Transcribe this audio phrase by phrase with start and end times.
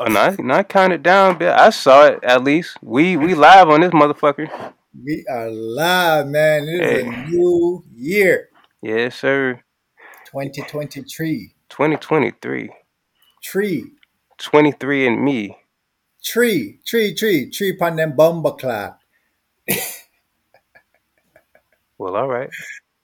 [0.00, 2.78] oh, not not counted down, but I saw it at least.
[2.82, 4.72] We we live on this motherfucker.
[5.04, 6.64] We are live, man.
[6.64, 7.06] It is hey.
[7.06, 8.48] a new year.
[8.82, 9.62] Yes, sir.
[10.26, 11.54] 2023.
[11.68, 12.70] 2023.
[13.42, 13.92] Tree.
[14.38, 15.56] 23 and me.
[16.22, 19.00] Tree, tree, tree, tree upon them bomba clap.
[21.98, 22.50] well, all right.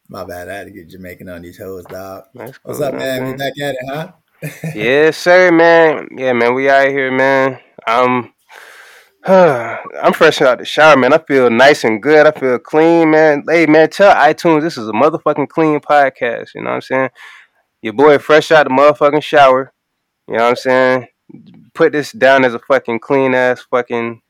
[0.08, 0.48] My bad.
[0.48, 2.24] I had to get Jamaican on these hoes, dog.
[2.36, 3.22] Cool, What's up, man?
[3.22, 3.32] man?
[3.32, 4.12] We back at it, huh?
[4.74, 6.08] Yes, sir, man.
[6.16, 6.54] Yeah, man.
[6.54, 7.61] We out here, man.
[7.86, 8.32] I'm,
[9.25, 11.12] I'm fresh out the shower, man.
[11.12, 12.26] I feel nice and good.
[12.26, 13.44] I feel clean, man.
[13.48, 16.54] Hey, man, tell iTunes this is a motherfucking clean podcast.
[16.54, 17.11] You know what I'm saying?
[17.82, 19.72] Your boy fresh out the motherfucking shower.
[20.29, 21.06] You know what I'm saying?
[21.75, 24.22] Put this down as a fucking clean ass fucking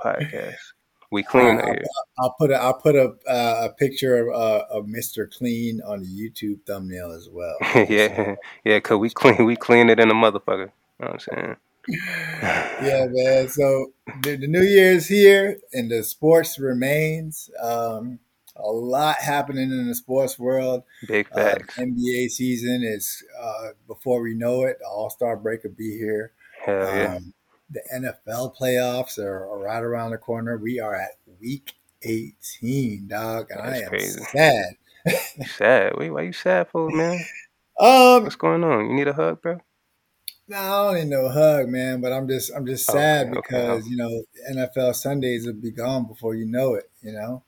[0.00, 0.73] podcast.
[1.14, 1.76] We clean I'll,
[2.18, 5.30] I'll, put a I'll put a uh, a picture of, uh, of Mr.
[5.30, 7.54] Clean on the YouTube thumbnail as well.
[7.88, 10.72] yeah, yeah, cause we clean we clean it in a motherfucker.
[10.98, 11.56] You know what I'm saying?
[12.42, 13.48] yeah, man.
[13.48, 17.48] So the, the, new year is here, and the sports remains.
[17.62, 18.18] Um,
[18.56, 20.82] a lot happening in the sports world.
[21.06, 21.78] Big uh, facts.
[21.78, 24.78] Uh, NBA season is uh, before we know it.
[24.80, 26.32] The All Star break will be here.
[26.64, 27.14] Hell yeah.
[27.14, 27.34] Um,
[27.74, 30.56] the NFL playoffs are, are, right around the corner.
[30.56, 34.20] We are at week 18, dog, and That's I am crazy.
[34.32, 34.76] sad.
[35.46, 35.92] sad?
[35.98, 37.18] Wait, why are you sad for, man?
[37.76, 38.88] Um, what's going on?
[38.88, 39.58] You need a hug, bro?
[40.46, 42.00] No, I don't need no hug, man.
[42.00, 43.90] But I'm just, I'm just sad okay, because okay.
[43.90, 46.88] you know NFL Sundays will be gone before you know it.
[47.02, 47.42] You know,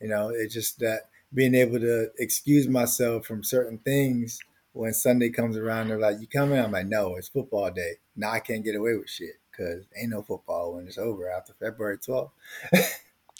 [0.00, 4.40] you know, it's just that being able to excuse myself from certain things
[4.72, 5.88] when Sunday comes around.
[5.88, 7.98] They're like, "You coming?" I'm like, "No, it's football day.
[8.16, 11.52] Now I can't get away with shit." Because ain't no football when it's over after
[11.54, 12.30] February 12th.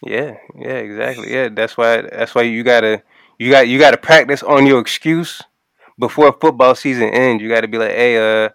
[0.02, 1.32] yeah, yeah, exactly.
[1.32, 3.02] Yeah, that's why that's why you gotta
[3.38, 5.42] you got you gotta practice on your excuse
[5.98, 7.42] before football season ends.
[7.42, 8.48] You gotta be like, hey, uh,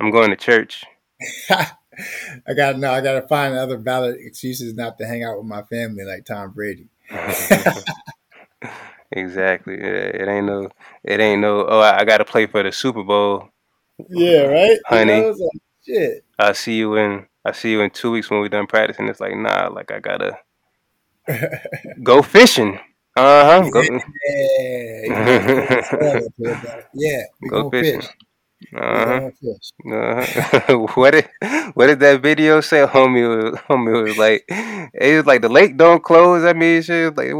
[0.00, 0.84] I'm going to church.
[1.50, 2.90] I got no.
[2.90, 6.24] I got to find other valid excuses not to hang out with my family like
[6.24, 6.88] Tom Brady.
[9.12, 9.78] exactly.
[9.78, 10.70] Yeah, it ain't no.
[11.04, 11.66] It ain't no.
[11.68, 13.50] Oh, I got to play for the Super Bowl.
[14.08, 15.16] Yeah, right, honey.
[15.16, 15.48] You know,
[15.84, 16.24] shit.
[16.38, 19.08] I see you in I see you in two weeks when we're done practicing.
[19.08, 20.38] It's like nah, like I gotta
[22.02, 22.78] go fishing.
[23.16, 23.70] Uh huh.
[23.74, 23.98] Yeah,
[26.94, 28.00] yeah, go, go fishing.
[28.00, 28.10] Fish.
[28.74, 29.30] Uh-huh.
[29.92, 30.76] uh-huh.
[30.94, 31.28] what did
[31.74, 32.86] what did that video say?
[32.86, 36.44] Homie was homie was like, it was like the lake don't close.
[36.44, 37.32] I mean, shit, like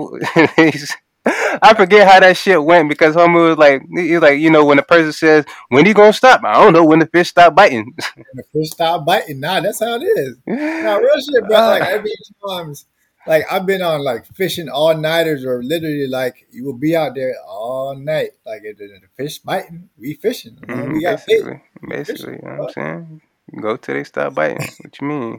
[1.63, 4.65] I forget how that shit went because homie was like, he was like, you know,
[4.65, 7.55] when the person says, "When you gonna stop?" I don't know when the fish stop
[7.55, 7.95] biting.
[8.17, 10.37] when the fish stop biting, nah, that's how it is.
[10.47, 11.59] Nah, real shit, bro.
[11.59, 12.11] Like every
[12.49, 12.87] times,
[13.27, 17.15] like I've been on like fishing all nighters, or literally like you will be out
[17.15, 20.57] there all night, like if the, the fish biting, we fishing.
[20.57, 23.21] Mm-hmm, we got basically, basically, fishing, you know what I'm saying.
[23.61, 24.67] Go till they stop biting.
[24.81, 25.39] what you mean?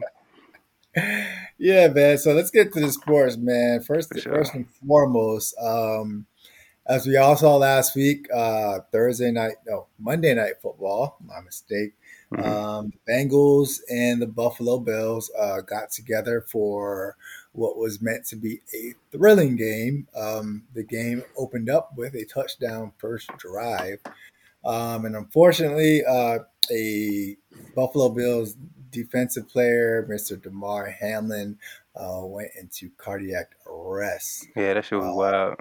[1.58, 2.18] Yeah, man.
[2.18, 3.80] So let's get to the sports, man.
[3.82, 4.34] First, sure.
[4.34, 6.26] first and foremost, um,
[6.86, 11.16] as we all saw last week, uh, Thursday night, no, Monday night football.
[11.24, 11.94] My mistake.
[12.32, 12.48] Mm-hmm.
[12.48, 17.16] Um, the Bengals and the Buffalo Bills uh, got together for
[17.52, 20.08] what was meant to be a thrilling game.
[20.16, 23.98] Um, the game opened up with a touchdown first drive.
[24.64, 26.40] Um, and unfortunately, uh,
[26.70, 27.36] a
[27.74, 28.56] Buffalo Bills
[28.94, 30.40] defensive player, Mr.
[30.40, 31.58] Damar Hamlin,
[31.96, 34.46] uh, went into cardiac arrest.
[34.56, 35.56] Yeah, that shit was uh, wild.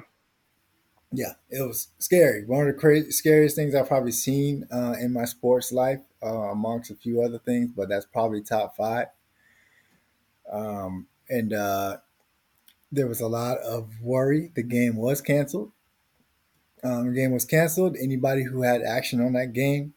[1.12, 2.44] Yeah, it was scary.
[2.46, 6.52] One of the crazy, scariest things I've probably seen uh, in my sports life, uh,
[6.52, 9.08] amongst a few other things, but that's probably top five.
[10.52, 11.98] Um, and uh,
[12.92, 14.52] there was a lot of worry.
[14.56, 15.72] The game was canceled.
[16.84, 17.96] Um, the game was canceled.
[18.00, 19.94] Anybody who had action on that game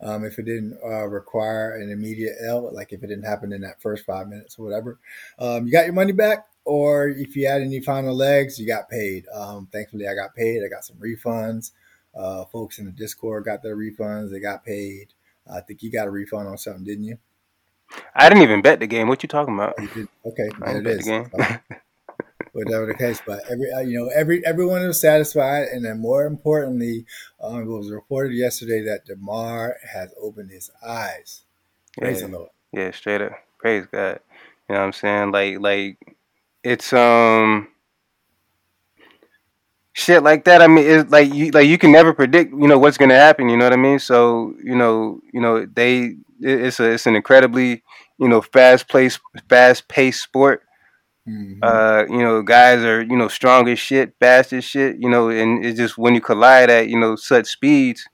[0.00, 3.62] um, if it didn't uh, require an immediate L, like if it didn't happen in
[3.62, 4.98] that first five minutes or whatever.
[5.38, 8.88] Um, you got your money back, or if you had any final legs, you got
[8.88, 9.26] paid.
[9.34, 10.62] Um, thankfully, I got paid.
[10.64, 11.72] I got some refunds.
[12.14, 14.30] Uh, folks in the Discord got their refunds.
[14.30, 15.12] They got paid.
[15.50, 17.18] I think you got a refund on something, didn't you?
[18.14, 19.08] I didn't even bet the game.
[19.08, 19.78] What you talking about?
[19.78, 21.04] Okay, I it is.
[21.04, 21.30] The game.
[22.56, 23.20] whatever the case.
[23.24, 27.06] But every uh, you know every everyone was satisfied, and then more importantly,
[27.40, 31.42] um, it was reported yesterday that Damar has opened his eyes.
[31.98, 32.26] Praise yeah.
[32.26, 32.50] the Lord.
[32.72, 33.32] Yeah, straight up.
[33.58, 34.20] Praise God.
[34.68, 35.32] You know what I'm saying?
[35.32, 36.16] Like like
[36.62, 37.68] it's um
[39.92, 40.60] shit like that.
[40.60, 43.48] I mean, it's like you like you can never predict, you know, what's gonna happen.
[43.48, 43.98] You know what I mean?
[43.98, 47.82] So you know, you know, they it's a it's an incredibly
[48.18, 50.65] you know fast paced fast paced sport.
[51.28, 51.58] Mm-hmm.
[51.62, 54.96] Uh, you know, guys are you know strong as shit, fast as shit.
[55.00, 58.06] You know, and it's just when you collide at you know such speeds,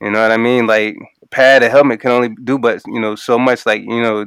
[0.00, 0.66] you know what I mean?
[0.66, 0.96] Like
[1.30, 3.64] pad, a helmet can only do but you know so much.
[3.64, 4.26] Like you know,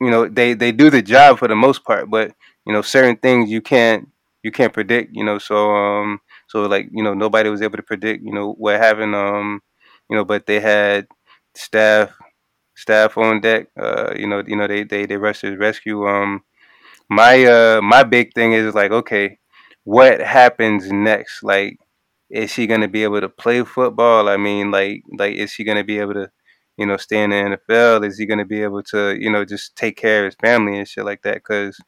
[0.00, 2.32] you know they they do the job for the most part, but
[2.66, 4.08] you know certain things you can't
[4.42, 5.16] you can't predict.
[5.16, 8.52] You know, so um so like you know nobody was able to predict you know
[8.52, 9.14] what happened.
[9.14, 9.60] Um
[10.10, 11.06] you know, but they had
[11.54, 12.12] staff
[12.76, 13.68] staff on deck.
[13.78, 16.06] Uh, you know, you know they they they rushed to rescue.
[16.08, 16.42] Um,
[17.08, 19.38] my uh my big thing is like, okay,
[19.84, 21.42] what happens next?
[21.42, 21.78] Like,
[22.30, 24.28] is she gonna be able to play football?
[24.28, 26.30] I mean, like like is she gonna be able to,
[26.76, 28.04] you know, stay in the NFL?
[28.04, 30.88] Is he gonna be able to, you know, just take care of his family and
[30.88, 31.36] shit like that?
[31.36, 31.78] Because,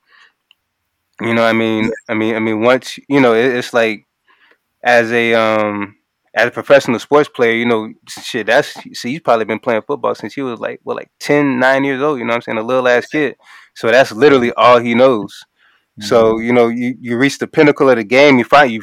[1.21, 4.07] you know, I mean, I mean, I mean, once you know, it, it's like
[4.85, 5.97] as a um
[6.35, 10.15] as a professional sports player, you know, shit, that's see, he's probably been playing football
[10.15, 12.59] since he was like, well, like 10, 9 years old, you know what I'm saying?
[12.59, 13.37] A little ass kid.
[13.75, 15.45] So that's literally all he knows.
[15.99, 16.07] Mm-hmm.
[16.07, 18.83] So, you know, you, you reach the pinnacle of the game, you find you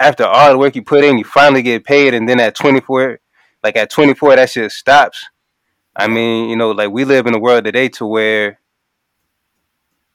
[0.00, 3.18] after all the work you put in, you finally get paid, and then at 24,
[3.64, 5.26] like at 24, that shit stops.
[5.96, 8.60] I mean, you know, like we live in a world today to where,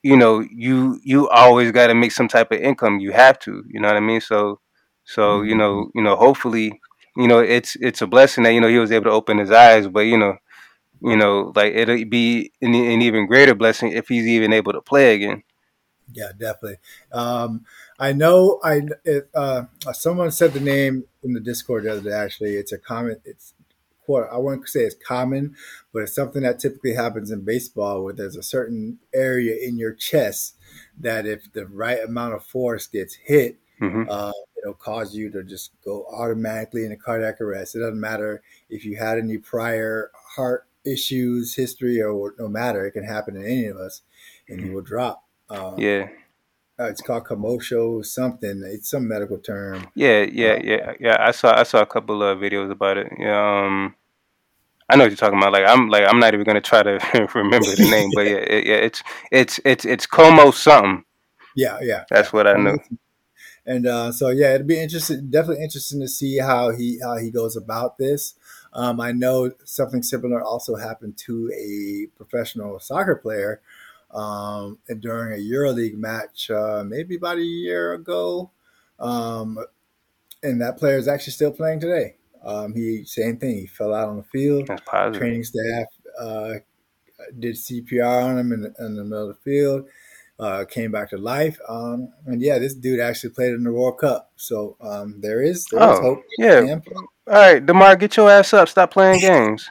[0.02, 3.00] you know, you you always got to make some type of income.
[3.00, 4.22] You have to, you know what I mean?
[4.22, 4.60] So
[5.06, 5.98] so you know, mm-hmm.
[5.98, 6.80] you know, hopefully,
[7.16, 9.52] you know, it's it's a blessing that you know he was able to open his
[9.52, 9.88] eyes.
[9.88, 10.38] But you know,
[11.02, 14.82] you know, like it'll be an, an even greater blessing if he's even able to
[14.82, 15.44] play again.
[16.12, 16.78] Yeah, definitely.
[17.12, 17.66] Um,
[18.00, 18.60] I know.
[18.64, 19.64] I it, uh,
[19.94, 22.14] someone said the name in the Discord the other day.
[22.14, 23.22] Actually, it's a comment.
[23.26, 23.54] It's
[24.06, 24.28] quote.
[24.32, 25.56] I wouldn't say it's common,
[25.92, 29.94] but it's something that typically happens in baseball, where there's a certain area in your
[29.94, 30.56] chest
[31.00, 34.04] that if the right amount of force gets hit, mm-hmm.
[34.10, 34.32] uh,
[34.64, 37.76] it'll cause you to just go automatically into cardiac arrest.
[37.76, 42.86] It doesn't matter if you had any prior heart issues, history, or no matter.
[42.86, 44.02] It can happen to any of us,
[44.48, 45.24] and you will drop.
[45.50, 46.08] Um, yeah.
[46.80, 48.64] Uh, it's called commotion something.
[48.66, 49.88] It's some medical term.
[49.96, 51.18] Yeah, yeah, yeah, yeah.
[51.20, 53.12] I saw I saw a couple of videos about it.
[53.20, 53.96] Yeah, um,
[54.90, 55.54] I know what you're talking about.
[55.54, 58.66] Like I'm like I'm not even gonna try to remember the name, but yeah, it,
[58.66, 61.06] yeah, it's it's it's it's Como something.
[61.56, 62.06] Yeah, yeah.
[62.10, 62.80] That's what I know.
[63.66, 67.32] And uh, so yeah, it'd be interesting, definitely interesting to see how he how he
[67.32, 68.36] goes about this.
[68.74, 73.62] Um, I know something similar also happened to a professional soccer player
[74.12, 78.52] um, during a EuroLeague match, uh, maybe about a year ago.
[79.00, 79.60] Um,
[80.42, 82.16] and that player is actually still playing today.
[82.44, 83.56] Um, he same thing.
[83.56, 84.68] He fell out on the field.
[85.14, 85.86] Training staff
[86.20, 86.54] uh,
[87.40, 89.88] did CPR on him in in the middle of the field
[90.40, 91.58] uh, came back to life.
[91.68, 94.32] Um, and yeah, this dude actually played in the World Cup.
[94.36, 96.24] So um, there is there oh, is hope.
[96.38, 96.80] Yeah.
[97.28, 98.68] All right, Damar, get your ass up.
[98.68, 99.70] Stop playing games.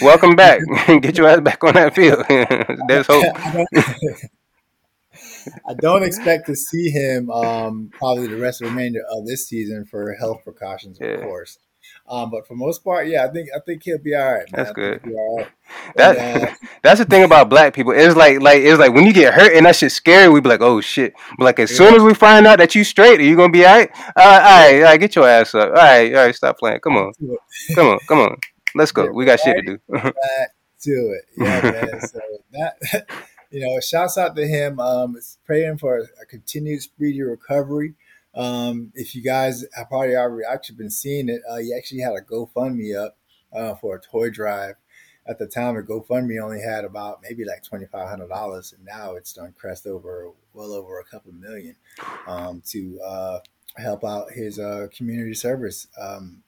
[0.00, 0.60] Welcome back.
[1.02, 2.24] get your ass back on that field.
[2.88, 3.24] There's hope.
[5.68, 9.48] I don't expect to see him um, probably the rest of the remainder of this
[9.48, 11.16] season for health precautions, of yeah.
[11.22, 11.58] course.
[12.08, 14.50] Um, but for most part, yeah, I think I think he'll be all right.
[14.50, 14.64] Man.
[14.64, 15.00] That's good.
[15.06, 15.48] All right.
[15.94, 17.92] That and, uh, that's the thing about black people.
[17.92, 20.28] It's like like it's like when you get hurt and that shit's scary.
[20.28, 21.14] We be like, oh shit.
[21.38, 21.76] But like as yeah.
[21.76, 23.90] soon as we find out that you straight, are you gonna be all right?
[23.94, 25.68] Uh, all right, all right, get your ass up.
[25.68, 26.80] All right, all right, stop playing.
[26.80, 27.12] Come on,
[27.74, 28.36] come on, come on.
[28.74, 29.10] Let's go.
[29.10, 29.78] we got shit to do.
[29.88, 30.14] back
[30.82, 32.00] to it, yeah, man.
[32.00, 32.20] So
[32.52, 33.06] that
[33.50, 34.78] you know, shouts out to him.
[34.80, 37.94] Um, praying for a continued speedy recovery.
[38.34, 42.12] Um, if you guys have probably already actually been seeing it, uh, he actually had
[42.12, 43.16] a GoFundMe up
[43.52, 44.76] uh, for a toy drive.
[45.26, 48.84] At the time, the GoFundMe only had about maybe like twenty five hundred dollars, and
[48.84, 51.76] now it's done crest over well over a couple million
[52.26, 53.38] um, to uh,
[53.76, 56.42] help out his uh, community service um,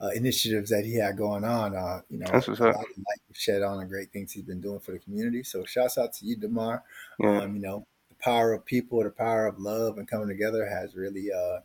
[0.00, 1.76] uh, initiatives that he had going on.
[1.76, 4.44] Uh, you know, That's what's a lot of light shed on the great things he's
[4.44, 5.42] been doing for the community.
[5.42, 6.82] So, shouts out to you, Damar.
[7.18, 7.42] Yeah.
[7.42, 7.86] Um, you know,
[8.20, 11.60] power of people, the power of love and coming together has really uh,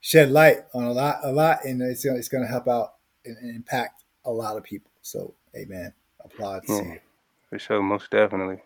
[0.00, 2.94] shed light on a lot, a lot, and it's gonna, it's going to help out
[3.24, 4.90] and, and, impact a lot of people.
[5.02, 5.92] So, amen.
[6.24, 7.00] Applaud yeah, you.
[7.48, 8.62] For sure, most definitely,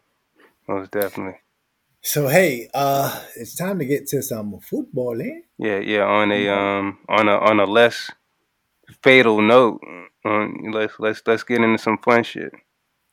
[0.68, 1.38] most definitely.
[2.06, 5.40] So hey, uh, it's time to get to some football, eh?
[5.56, 6.02] Yeah, yeah.
[6.02, 8.11] On a um, on a on a less
[9.02, 9.80] fatal note,
[10.26, 12.52] um, let's let's let's get into some fun shit.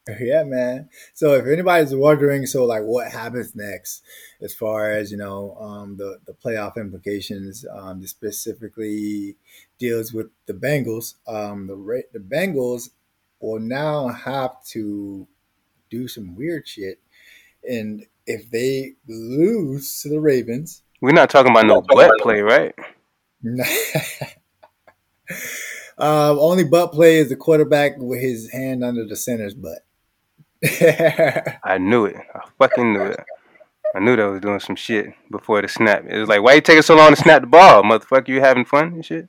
[0.19, 0.89] Yeah, man.
[1.13, 4.03] So if anybody's wondering, so like what happens next
[4.41, 9.35] as far as, you know, um, the, the playoff implications, um, this specifically
[9.79, 11.15] deals with the Bengals.
[11.27, 12.89] Um, the, the Bengals
[13.39, 15.27] will now have to
[15.89, 16.99] do some weird shit.
[17.67, 22.73] And if they lose to the Ravens, we're not talking about no butt play, right?
[25.97, 29.79] um, only butt play is the quarterback with his hand under the center's butt.
[31.63, 32.17] I knew it.
[32.33, 33.19] I fucking knew it.
[33.95, 36.05] I knew that was doing some shit before the snap.
[36.07, 38.29] It was like, why you taking so long to snap the ball, motherfucker?
[38.29, 39.27] You having fun and shit?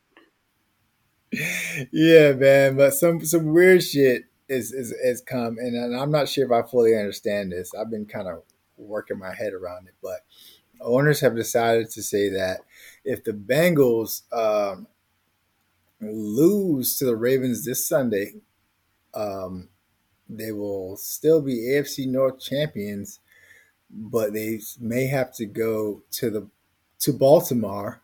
[1.91, 2.77] yeah, man.
[2.77, 6.51] But some some weird shit is is is come, and, and I'm not sure if
[6.51, 7.71] I fully understand this.
[7.73, 8.43] I've been kind of
[8.77, 10.19] working my head around it, but
[10.81, 12.61] owners have decided to say that
[13.03, 14.87] if the Bengals um,
[15.99, 18.35] lose to the Ravens this Sunday,
[19.13, 19.69] um,
[20.29, 23.19] they will still be AFC North champions,
[23.89, 26.47] but they may have to go to the
[26.99, 28.01] to Baltimore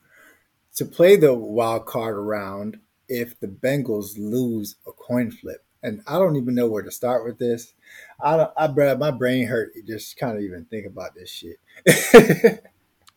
[0.75, 5.63] to play the wild card round if the Bengals lose a coin flip.
[5.81, 7.73] And I don't even know where to start with this.
[8.21, 11.57] I don't, I, bro, my brain hurt just kind of even think about this shit.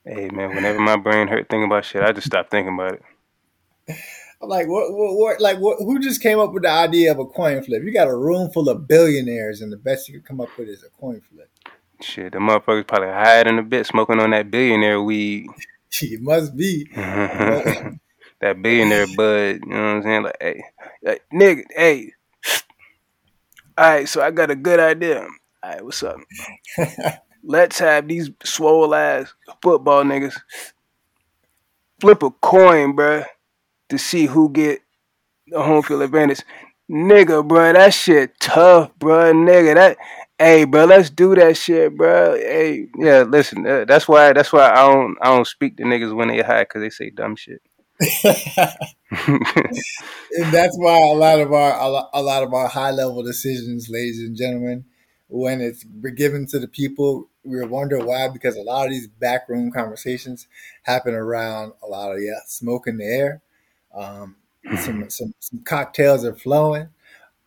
[0.05, 3.97] hey man, whenever my brain hurt thinking about shit, I just stop thinking about it.
[4.43, 7.21] I'm like, what, what, what like, what, who just came up with the idea of
[7.21, 7.85] a coin flip?
[7.85, 10.69] You got a room full of billionaires, and the best you could come up with
[10.69, 11.49] is a coin flip.
[12.01, 15.47] Shit, the motherfuckers probably hiding a bit, smoking on that billionaire weed.
[16.03, 16.89] it must be.
[16.95, 18.01] that
[18.61, 20.23] billionaire bud, you know what I'm saying?
[20.25, 20.65] Like, hey,
[21.05, 22.13] hey nigga, hey.
[23.79, 25.21] All right, so I got a good idea.
[25.21, 26.19] All right, what's up?
[27.45, 29.33] Let's have these swole ass
[29.63, 30.37] football niggas
[32.01, 33.25] flip a coin, bruh
[33.93, 34.81] to see who get
[35.47, 36.41] the home field advantage.
[36.91, 39.33] Nigga, bro, that shit tough, bro.
[39.33, 39.99] Nigga, that
[40.39, 42.35] hey, bro, let's do that shit, bro.
[42.35, 46.15] Hey, yeah, listen, uh, that's why that's why I don't I don't speak to niggas
[46.15, 47.63] when they high because they say dumb shit.
[48.35, 49.39] and
[50.51, 54.37] that's why a lot of our a lot of our high level decisions, ladies and
[54.37, 54.85] gentlemen,
[55.29, 55.85] when it's
[56.17, 60.49] given to the people, we wonder why because a lot of these backroom conversations
[60.83, 63.43] happen around a lot of yeah smoke in the air
[63.95, 64.37] um,
[64.79, 66.89] some, some, some cocktails are flowing.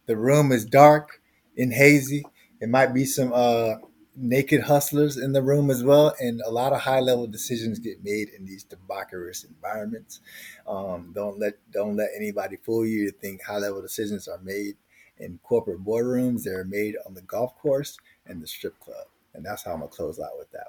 [0.05, 1.21] The room is dark
[1.57, 2.25] and hazy.
[2.61, 3.75] It might be some uh,
[4.15, 8.03] naked hustlers in the room as well, and a lot of high level decisions get
[8.03, 10.19] made in these debaucherous environments.
[10.67, 14.75] Um, don't let don't let anybody fool you to think high level decisions are made
[15.17, 16.43] in corporate boardrooms.
[16.43, 19.89] They're made on the golf course and the strip club, and that's how I'm gonna
[19.91, 20.67] close out with that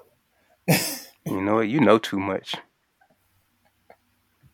[1.25, 1.37] one.
[1.37, 1.69] you know what?
[1.69, 2.57] You know too much.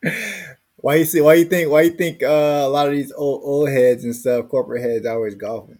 [0.83, 1.21] Why you see?
[1.21, 1.71] Why you think?
[1.71, 5.07] Why you think uh, a lot of these old old heads and stuff, corporate heads,
[5.07, 5.79] always golfing?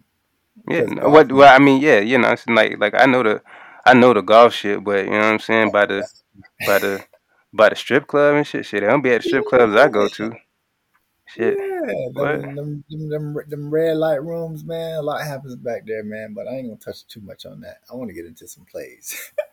[0.69, 0.83] Yeah.
[0.83, 1.29] No, what?
[1.29, 1.99] Well, I mean, yeah.
[1.99, 3.41] You know, it's like like I know the
[3.85, 6.07] I know the golf shit, but you know what I'm saying by the
[6.65, 7.05] by the
[7.53, 8.65] by the strip club and shit.
[8.65, 10.33] Shit, I don't be at the strip clubs I go to.
[11.25, 11.57] Shit.
[11.59, 14.99] Yeah, them, them, them, them, them red light rooms, man.
[14.99, 16.33] A lot happens back there, man.
[16.33, 17.79] But I ain't gonna touch too much on that.
[17.91, 19.31] I want to get into some plays.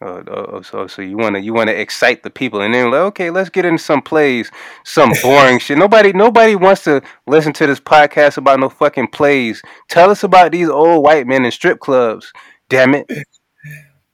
[0.00, 2.72] Oh, oh, oh, so so you want to you want to excite the people, and
[2.72, 4.50] then like, okay, let's get into some plays,
[4.84, 5.78] some boring shit.
[5.78, 9.60] Nobody nobody wants to listen to this podcast about no fucking plays.
[9.88, 12.32] Tell us about these old white men in strip clubs.
[12.68, 13.10] Damn it.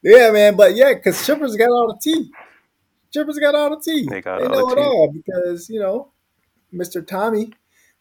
[0.03, 2.31] Yeah, man, but yeah, because strippers got all the tea.
[3.11, 4.07] Strippers got all the tea.
[4.09, 6.13] They got they all know the it all because you know,
[6.73, 7.53] Mister Tommy,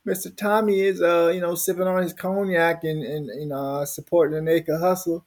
[0.05, 4.36] Mister Tommy is uh you know sipping on his cognac and and you know supporting
[4.36, 5.25] the naked hustle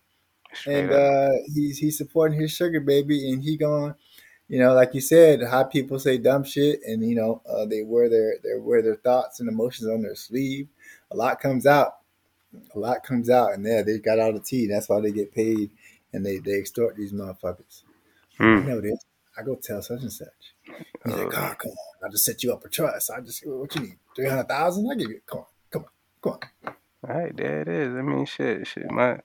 [0.67, 3.95] and uh, he's he's supporting his sugar baby, and he going,
[4.49, 7.83] you know, like you said, high people say dumb shit, and you know, uh, they
[7.83, 10.69] wear their they wear their thoughts and emotions on their sleeve.
[11.11, 11.99] A lot comes out,
[12.75, 14.67] a lot comes out, and yeah, they got all the tea.
[14.67, 15.71] That's why they get paid,
[16.12, 17.83] and they they extort these motherfuckers.
[18.41, 18.62] Mm.
[18.62, 19.05] You know this.
[19.38, 20.55] I go tell such and such.
[21.05, 23.11] He's like, oh, come on, I just set you up a trust.
[23.11, 24.91] I just what you need three hundred thousand.
[24.91, 25.21] I give you.
[25.27, 25.88] Come on, come on,
[26.23, 26.75] come on.
[27.09, 27.95] All right, there it is.
[27.95, 28.91] I mean, shit, shit.
[28.91, 29.21] My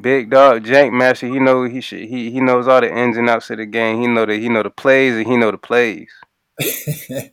[0.00, 3.28] Big dog Jank Master, he know he should he he knows all the ins and
[3.28, 4.00] outs of the game.
[4.00, 6.10] He know the he know the plays and he know the plays.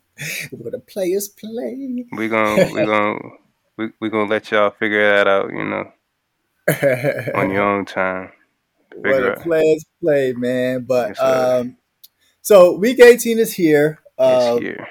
[0.51, 2.05] What the players play.
[2.11, 3.19] We gonna we gonna
[3.77, 5.93] we we gonna let y'all figure that out, you know,
[7.39, 8.31] on your own time.
[8.95, 10.83] What the players play, man.
[10.83, 11.77] But yes, um,
[12.41, 13.99] so week eighteen is here.
[14.17, 14.87] Uh, it's here.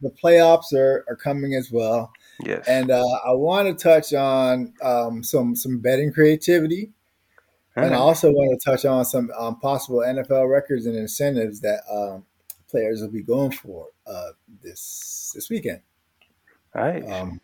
[0.00, 2.10] The playoffs are are coming as well.
[2.44, 2.66] Yes.
[2.66, 6.92] And uh, I want to touch on um, some some betting creativity
[7.76, 11.80] and I also want to touch on some um, possible NFL records and incentives that
[11.90, 12.24] um,
[12.68, 14.30] players will be going for uh,
[14.62, 15.80] this this weekend.
[16.74, 17.08] All right.
[17.08, 17.40] Um,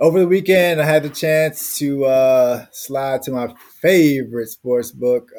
[0.00, 5.30] over the weekend, I had the chance to uh, slide to my favorite sports book,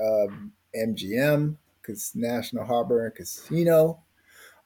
[0.76, 4.00] MGM, because National Harbor and Casino.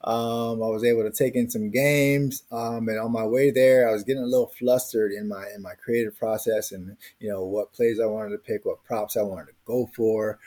[0.04, 3.88] Um, I was able to take in some games, um, and on my way there,
[3.88, 7.44] I was getting a little flustered in my in my creative process, and you know
[7.44, 10.38] what plays I wanted to pick, what props I wanted to go for,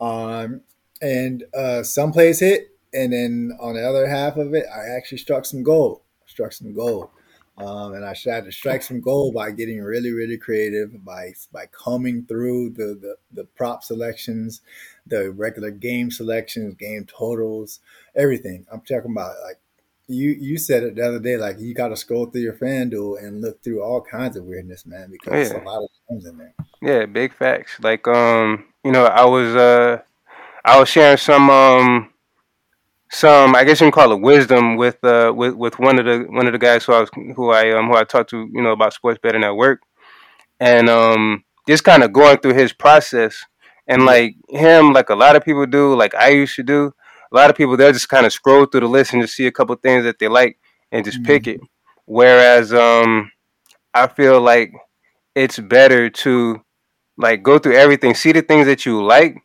[0.00, 0.62] um,
[1.00, 5.18] and uh, some plays hit, and then on the other half of it, I actually
[5.18, 7.08] struck some gold, struck some gold.
[7.56, 11.66] Um, and I tried to strike some gold by getting really, really creative by by
[11.66, 14.60] combing through the, the the prop selections,
[15.06, 17.78] the regular game selections, game totals,
[18.16, 18.66] everything.
[18.72, 19.60] I'm talking about like
[20.08, 23.22] you you said it the other day, like you got to scroll through your FanDuel
[23.22, 25.54] and look through all kinds of weirdness, man, because yeah.
[25.54, 26.54] there's a lot of things in there.
[26.82, 27.78] Yeah, big facts.
[27.80, 30.02] Like um, you know, I was uh,
[30.64, 32.10] I was sharing some um,
[33.14, 36.26] some I guess you can call it wisdom with uh with, with one of the
[36.30, 38.62] one of the guys who I was who I um who I talked to you
[38.62, 39.80] know about sports betting at work,
[40.60, 43.42] and um just kind of going through his process
[43.86, 46.92] and like him, like a lot of people do, like I used to do
[47.34, 49.46] a lot of people they'll just kind of scroll through the list and just see
[49.46, 50.58] a couple things that they like
[50.92, 51.26] and just mm-hmm.
[51.26, 51.60] pick it.
[52.06, 53.32] Whereas um,
[53.92, 54.72] I feel like
[55.34, 56.62] it's better to
[57.18, 59.36] like go through everything, see the things that you like,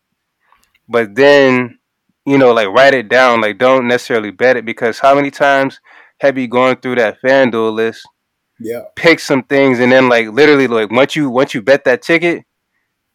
[0.87, 1.78] but then
[2.25, 3.41] you know like write it down.
[3.41, 5.79] Like don't necessarily bet it because how many times
[6.19, 8.07] have you gone through that FanDuel list?
[8.59, 8.81] Yeah.
[8.95, 12.43] Pick some things and then like literally like once you once you bet that ticket,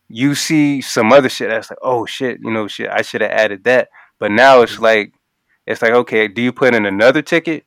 [0.08, 3.30] you see some other shit that's like, oh shit, you know shit, I should have
[3.30, 3.88] added that.
[4.18, 5.12] But now it's like
[5.66, 7.64] it's like okay, do you put in another ticket?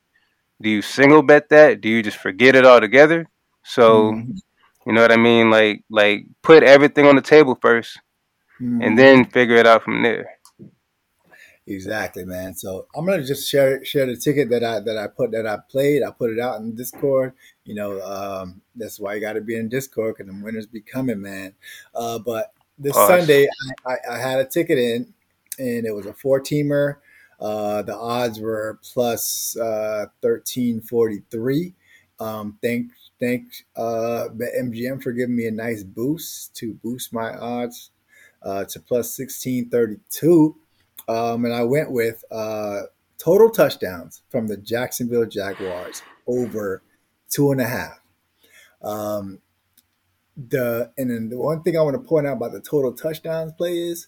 [0.60, 1.80] Do you single bet that?
[1.80, 3.28] Do you just forget it altogether?
[3.64, 4.32] So mm-hmm.
[4.86, 5.50] you know what I mean?
[5.50, 7.96] Like like put everything on the table 1st
[8.60, 8.82] mm-hmm.
[8.82, 10.37] and then figure it out from there.
[11.70, 12.54] Exactly, man.
[12.54, 15.58] So I'm gonna just share share the ticket that I that I put that I
[15.70, 16.02] played.
[16.02, 17.34] I put it out in Discord.
[17.64, 20.80] You know, um, that's why you got to be in Discord because the winners be
[20.80, 21.52] coming, man.
[21.94, 23.46] Uh, but this Sunday,
[23.84, 25.12] I, I, I, had a ticket in,
[25.58, 26.96] and it was a four teamer.
[27.38, 31.74] Uh, the odds were plus uh, thirteen forty three.
[32.18, 33.42] Um, thank thank
[33.76, 37.90] uh, MGM for giving me a nice boost to boost my odds
[38.42, 40.56] uh, to plus sixteen thirty two.
[41.08, 42.82] Um, and I went with uh,
[43.16, 46.82] total touchdowns from the Jacksonville Jaguars over
[47.30, 48.00] two and a half.
[48.82, 49.40] Um,
[50.36, 53.52] the and then the one thing I want to point out about the total touchdowns
[53.52, 54.06] play is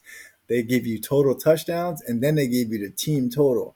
[0.48, 3.74] they give you total touchdowns and then they give you the team total.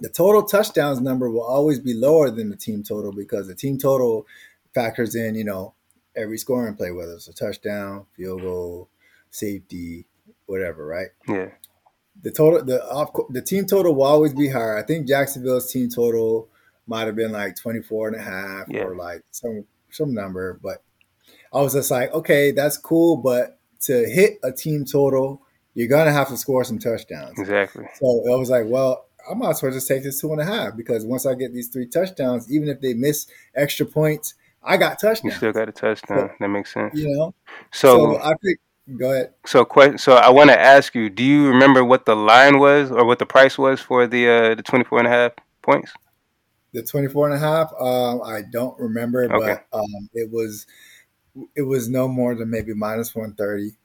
[0.00, 3.78] The total touchdowns number will always be lower than the team total because the team
[3.78, 4.26] total
[4.72, 5.74] factors in, you know,
[6.16, 8.88] every scoring play, whether it's a touchdown, field goal,
[9.30, 10.06] safety,
[10.46, 11.08] whatever, right?
[11.28, 11.48] Yeah.
[12.22, 14.76] The total, the off, the team total will always be higher.
[14.76, 16.48] I think Jacksonville's team total
[16.86, 18.82] might have been like 24 and a half yeah.
[18.82, 20.82] or like some some number, but
[21.52, 25.42] I was just like, okay, that's cool, but to hit a team total
[25.78, 27.38] you're gonna have to score some touchdowns.
[27.38, 27.86] Exactly.
[28.00, 30.44] So I was like, well, I might as well just take this two and a
[30.44, 34.76] half because once I get these three touchdowns, even if they miss extra points, I
[34.76, 35.22] got touchdowns.
[35.22, 36.30] You still got a touchdown.
[36.30, 36.98] So, that makes sense.
[36.98, 37.34] You know.
[37.70, 38.58] So, so I think.
[38.96, 39.34] Go ahead.
[39.46, 39.66] So.
[39.96, 43.18] So, I want to ask you: Do you remember what the line was, or what
[43.18, 45.92] the price was for the uh, the 24 and a half points?
[46.72, 47.72] The 24 and a half.
[47.78, 49.60] Um, I don't remember, okay.
[49.72, 50.66] but um, it was
[51.54, 53.76] it was no more than maybe minus 130.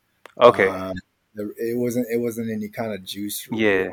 [0.42, 0.68] Okay.
[0.68, 0.96] Um,
[1.36, 3.90] it wasn't it wasn't any kind of juice yeah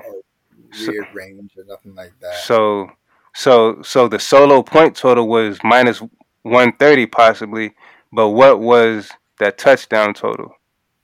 [0.79, 2.90] weird so, range or nothing like that so
[3.35, 6.01] so so the solo point total was minus
[6.42, 7.73] 130 possibly
[8.12, 10.53] but what was that touchdown total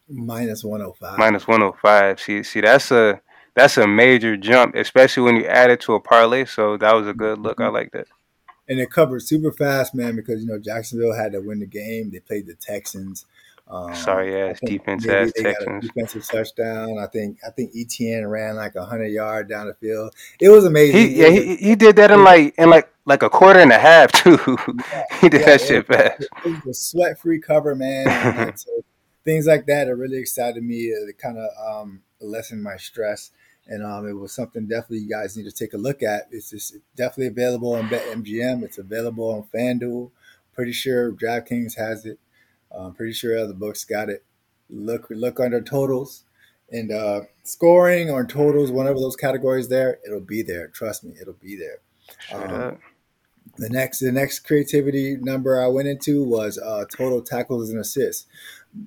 [0.08, 3.20] minus 105 minus 105 see see that's a
[3.54, 7.06] that's a major jump especially when you add it to a parlay so that was
[7.06, 7.74] a good look mm-hmm.
[7.74, 8.06] i like that
[8.68, 12.10] and it covered super fast man because you know jacksonville had to win the game
[12.10, 13.26] they played the texans
[13.68, 15.82] um, Sorry ass defense ass Texans.
[15.88, 16.98] defensive touchdown.
[17.00, 20.14] I think I think ETN ran like hundred yard down the field.
[20.40, 21.00] It was amazing.
[21.00, 23.78] He, yeah, he, he did that in like in like like a quarter and a
[23.78, 24.38] half too.
[24.92, 26.28] Yeah, he did yeah, that shit fast.
[26.44, 28.54] It was a sweat free cover, man.
[29.26, 30.84] things like that are really excited me.
[30.84, 33.32] It kind of um, lessen my stress.
[33.66, 36.28] And um, it was something definitely you guys need to take a look at.
[36.30, 38.62] It's just definitely available on BetMGM.
[38.62, 40.12] It's available on FanDuel.
[40.54, 42.20] Pretty sure DraftKings has it.
[42.70, 44.24] I'm pretty sure other books got it.
[44.70, 46.24] Look look under totals
[46.70, 50.68] and uh, scoring or totals, whatever those categories there, it'll be there.
[50.68, 51.78] Trust me, it'll be there.
[52.32, 52.78] Um,
[53.58, 58.26] the next the next creativity number I went into was uh, total tackles and assists.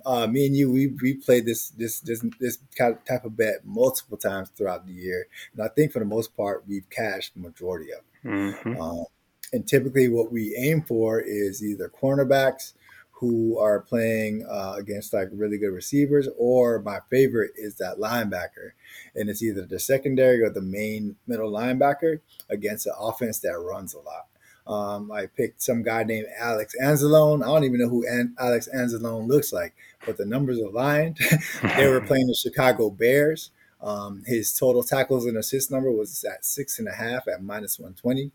[0.06, 4.18] Uh, me and you, we we played this this this this type of bet multiple
[4.18, 7.92] times throughout the year, and I think for the most part we've cashed the majority
[7.92, 8.28] of it.
[8.28, 8.82] Mm-hmm.
[8.82, 9.06] Um,
[9.52, 12.74] and typically, what we aim for is either cornerbacks
[13.20, 18.72] who are playing uh, against like really good receivers, or my favorite is that linebacker,
[19.14, 23.94] and it's either the secondary or the main middle linebacker against an offense that runs
[23.94, 24.28] a lot.
[24.70, 27.42] Um, I picked some guy named Alex Anzalone.
[27.44, 29.74] I don't even know who An- Alex Anzalone looks like,
[30.06, 31.18] but the numbers aligned.
[31.76, 33.52] they were playing the Chicago Bears.
[33.82, 37.80] Um, his total tackles and assist number was at six and a half at minus
[37.80, 38.32] 120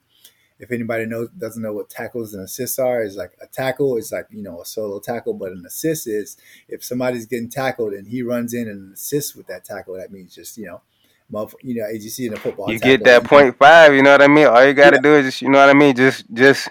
[0.58, 4.12] if anybody knows doesn't know what tackles and assists are, is like a tackle is
[4.12, 6.36] like you know a solo tackle, but an assist is
[6.68, 10.34] if somebody's getting tackled and he runs in and assists with that tackle, that means
[10.34, 10.80] just you know
[11.62, 12.70] you know, as you see in the football.
[12.70, 13.94] You get that point five.
[13.94, 14.46] You know what I mean?
[14.46, 15.02] All you got to yeah.
[15.02, 15.94] do is just, you know what I mean.
[15.94, 16.68] Just, just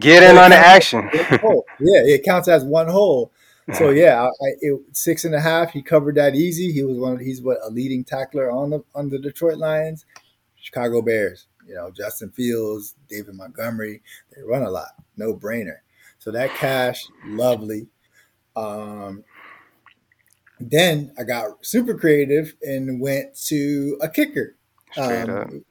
[0.00, 1.08] get in on the action.
[1.14, 3.32] yeah, it counts as one hole.
[3.74, 4.28] So yeah, I,
[4.60, 5.70] it, six and a half.
[5.70, 6.72] He covered that easy.
[6.72, 7.14] He was one.
[7.14, 10.04] Of, he's what a leading tackler on the on the Detroit Lions,
[10.56, 11.46] Chicago Bears.
[11.66, 14.02] You know, Justin Fields, David Montgomery.
[14.34, 14.88] They run a lot.
[15.16, 15.78] No brainer.
[16.18, 17.88] So that cash, lovely.
[18.56, 19.24] Um,
[20.70, 24.56] then I got super creative and went to a kicker.
[24.96, 25.64] Um.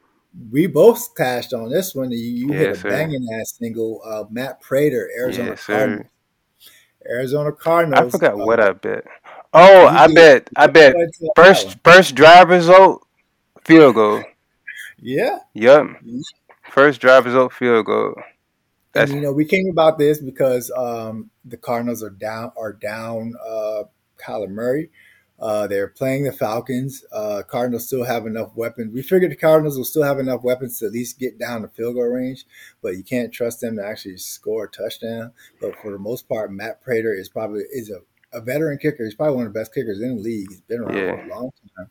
[0.50, 2.10] We both cashed on this one.
[2.10, 4.02] You, you hit a banging ass single.
[4.06, 6.08] Uh, Matt Prater, Arizona yes, Cardinals.
[7.06, 8.08] Arizona Cardinals.
[8.08, 9.04] I forgot uh, what I bet.
[9.54, 10.50] Oh, I bet.
[10.56, 10.96] I bet
[11.36, 13.06] first first drive result
[13.66, 14.24] field goal.
[15.02, 15.40] Yeah.
[15.54, 15.88] Yep.
[16.70, 18.16] First drive result field goal.
[18.94, 22.72] That's, and, you know, we came about this because um, the Cardinals are down are
[22.72, 23.84] down uh,
[24.26, 24.90] Kyler Murray.
[25.42, 27.04] Uh, they're playing the Falcons.
[27.12, 28.94] Uh, Cardinals still have enough weapons.
[28.94, 31.68] We figured the Cardinals will still have enough weapons to at least get down the
[31.70, 32.46] field goal range,
[32.84, 35.32] but you can't trust them to actually score a touchdown.
[35.60, 38.02] But for the most part, Matt Prater is probably is a,
[38.38, 39.04] a veteran kicker.
[39.04, 40.48] He's probably one of the best kickers in the league.
[40.50, 41.16] He's been around yeah.
[41.16, 41.90] for a long time.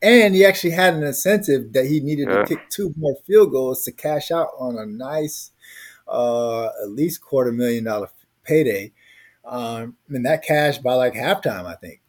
[0.00, 2.42] And he actually had an incentive that he needed yeah.
[2.42, 5.50] to kick two more field goals to cash out on a nice,
[6.06, 8.10] uh, at least quarter million dollar
[8.44, 8.92] payday.
[9.44, 12.00] Um, and that cash by like halftime, I think.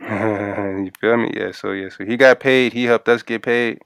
[0.00, 1.30] you feel me?
[1.34, 1.52] Yeah.
[1.52, 1.88] So yeah.
[1.88, 2.72] So he got paid.
[2.72, 3.80] He helped us get paid,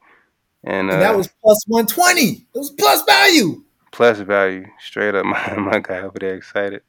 [0.64, 2.46] and, and that uh, was plus one twenty.
[2.54, 3.64] It was plus value.
[3.92, 5.24] Plus value, straight up.
[5.24, 6.82] My my guy over there excited.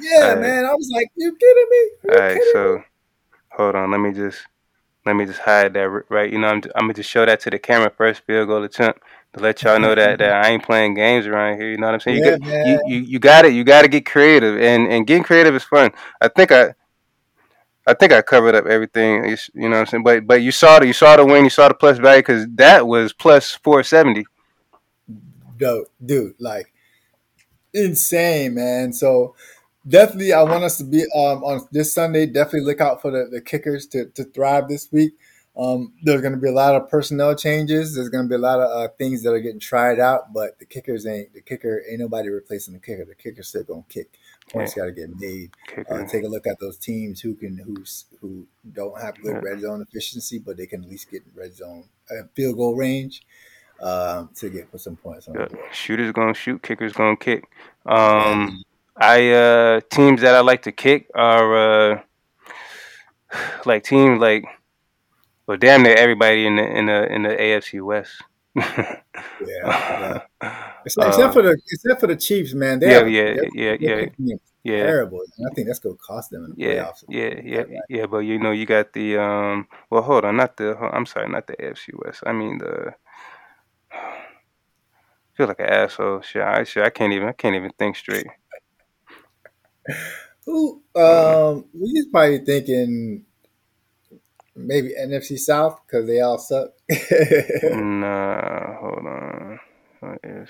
[0.00, 0.64] Yeah, man.
[0.64, 2.42] I was like, "You kidding me?" You all right.
[2.52, 2.84] So, me?
[3.50, 3.90] hold on.
[3.90, 4.40] Let me just
[5.06, 6.32] let me just hide that right.
[6.32, 8.22] You know, I'm I'm gonna just show that to the camera first.
[8.26, 9.00] Field goal attempt
[9.34, 11.70] to let y'all know that, that I ain't playing games around here.
[11.70, 12.24] You know what I'm saying?
[12.24, 13.52] Yeah, you, got, you, you you got it.
[13.52, 15.90] You got to get creative, and and getting creative is fun.
[16.20, 16.74] I think I
[17.86, 19.36] I think I covered up everything.
[19.54, 20.04] You know what I'm saying?
[20.04, 21.44] But but you saw the you saw the win.
[21.44, 24.24] You saw the plus value because that was plus four seventy.
[25.56, 26.72] Dope, dude, like
[27.72, 28.92] insane, man.
[28.92, 29.34] So
[29.86, 32.26] definitely, I want us to be um, on this Sunday.
[32.26, 35.14] Definitely look out for the, the kickers to to thrive this week.
[35.56, 37.94] Um, there's going to be a lot of personnel changes.
[37.94, 40.58] There's going to be a lot of uh, things that are getting tried out, but
[40.58, 41.82] the kickers ain't the kicker.
[41.88, 43.04] Ain't nobody replacing the kicker.
[43.04, 44.18] The kicker's still going to kick.
[44.50, 45.52] Points got to get made.
[45.88, 49.60] Uh, take a look at those teams who can who's who don't have good red
[49.60, 53.22] zone efficiency, but they can at least get red zone uh, field goal range
[53.80, 55.48] um, to get put some points on.
[55.72, 57.48] Shooters gonna shoot, kickers gonna kick.
[57.86, 58.64] Um,
[58.96, 62.00] I uh, teams that I like to kick are uh,
[63.64, 64.44] like teams like
[65.46, 68.22] well, damn near everybody in the in the in the AFC West.
[68.56, 69.00] yeah,
[69.46, 70.20] yeah.
[70.84, 72.78] Except, except, for the except for the Chiefs, man.
[72.78, 74.84] They yeah, are, yeah, yeah, yeah, yeah, yeah.
[74.84, 75.22] Terrible.
[75.38, 77.04] And I think that's going to cost them in the yeah, playoffs.
[77.08, 77.68] Yeah, yeah, right.
[77.88, 78.06] yeah.
[78.06, 79.66] But you know, you got the um.
[79.88, 80.76] Well, hold on, not the.
[80.76, 82.22] I'm sorry, not the AFC West.
[82.26, 82.94] I mean the.
[83.92, 86.20] I feel like an asshole.
[86.20, 87.28] Shit, I, shit, I can't even.
[87.28, 88.26] I can't even think straight.
[90.44, 90.82] Who?
[90.94, 93.24] Um, he's probably thinking
[94.56, 96.70] maybe NFC South because they all suck.
[97.62, 99.60] nah, hold on.
[100.00, 100.48] What is?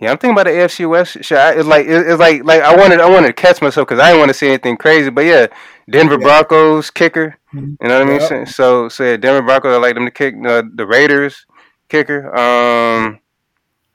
[0.00, 1.16] Yeah, I'm thinking about the AFC West.
[1.16, 4.20] It's like it's like like I wanted I wanted to catch myself because I didn't
[4.20, 5.10] want to say anything crazy.
[5.10, 5.46] But yeah,
[5.88, 6.24] Denver yeah.
[6.24, 7.36] Broncos kicker.
[7.54, 7.74] Mm-hmm.
[7.80, 8.20] You know what I mean?
[8.20, 8.48] Yep.
[8.48, 9.74] So so yeah, Denver Broncos.
[9.74, 10.34] I like them to kick.
[10.44, 11.46] Uh, the Raiders
[11.88, 12.34] kicker.
[12.36, 13.20] Um,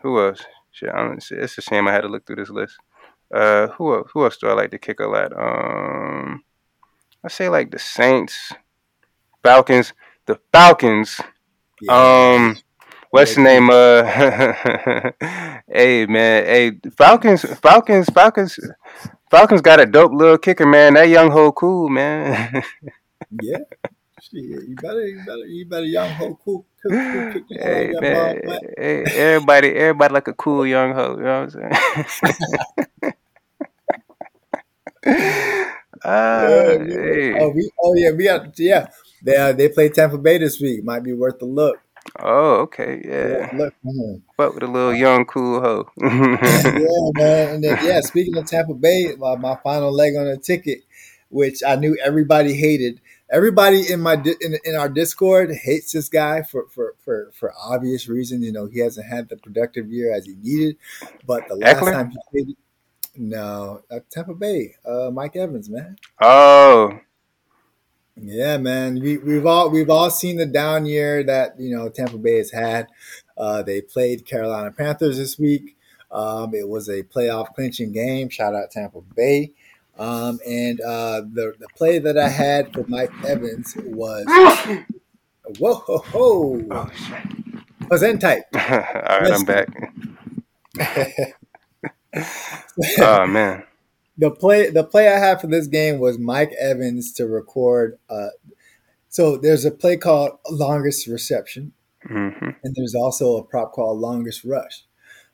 [0.02, 0.42] who else?
[0.72, 2.78] Shit, I'm, it's a shame I had to look through this list.
[3.34, 5.32] Uh, who else, who else do I like to kick a lot?
[5.34, 6.44] Um,
[7.24, 8.52] I say like the Saints,
[9.42, 9.94] Falcons,
[10.26, 11.22] the Falcons.
[11.82, 12.34] Yeah.
[12.36, 12.58] Um,
[13.12, 13.70] what's the name?
[13.70, 14.04] Uh,
[15.68, 18.60] hey man, hey Falcons, Falcons, Falcons,
[19.32, 20.96] Falcons got a dope little kicker, man.
[20.96, 22.62] That young ho cool, man.
[23.42, 23.60] yeah.
[24.32, 26.66] you better, you better, you better young ho cool.
[26.82, 28.42] cool, cool hey man,
[28.78, 31.16] hey, everybody, everybody like a cool young ho.
[31.16, 33.14] You know what I'm
[35.06, 35.74] saying?
[36.04, 37.40] Uh, hey.
[37.40, 38.88] oh, we, oh yeah, we got yeah.
[39.24, 40.84] They uh, they play Tampa Bay this week.
[40.84, 41.78] Might be worth a look.
[42.20, 43.50] Oh, okay, yeah.
[43.56, 44.18] Look, mm-hmm.
[44.38, 45.90] Fuck with a little young cool hoe.
[45.98, 47.56] yeah, man.
[47.56, 50.80] And then, yeah, speaking of Tampa Bay, my, my final leg on the ticket,
[51.30, 53.02] which I knew everybody hated.
[53.32, 58.08] Everybody in my in, in our Discord hates this guy for, for for for obvious
[58.08, 58.44] reasons.
[58.44, 60.78] You know, he hasn't had the productive year as he needed.
[61.26, 61.94] But the last Ekeler?
[61.94, 62.58] time he played,
[63.16, 64.76] no, uh, Tampa Bay.
[64.86, 65.98] Uh, Mike Evans, man.
[66.22, 67.00] Oh.
[68.16, 69.00] Yeah, man.
[69.02, 72.52] We we've all we've all seen the down year that you know Tampa Bay has
[72.52, 72.88] had.
[73.36, 75.78] Uh, they played Carolina Panthers this week.
[76.12, 78.30] Um, it was a playoff clinching game.
[78.30, 79.54] Shout out Tampa Bay.
[79.98, 84.26] Um, and uh, the the play that I had for Mike Evans was
[85.60, 86.62] whoa ho ho.
[86.70, 87.90] Oh, shit.
[87.90, 88.44] was in tight.
[88.54, 91.34] All right, I'm back.
[93.00, 93.64] oh man.
[94.16, 97.98] The play the play I had for this game was Mike Evans to record.
[98.08, 98.28] Uh,
[99.10, 101.72] so there's a play called longest reception,
[102.08, 102.50] mm-hmm.
[102.64, 104.86] and there's also a prop called longest rush.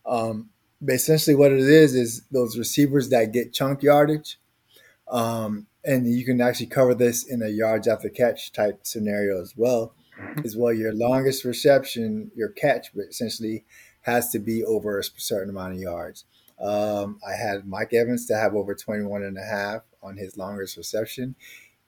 [0.06, 0.50] Um,
[0.82, 4.40] but essentially, what it is is those receivers that get chunk yardage,
[5.10, 9.56] um, and you can actually cover this in a yards after catch type scenario as
[9.58, 9.94] well.
[10.18, 10.46] Mm-hmm.
[10.46, 13.66] Is well, your longest reception, your catch, but essentially
[14.02, 16.26] has to be over a certain amount of yards.
[16.62, 20.78] Um, I had Mike Evans to have over 21 and a half on his longest
[20.78, 21.36] reception.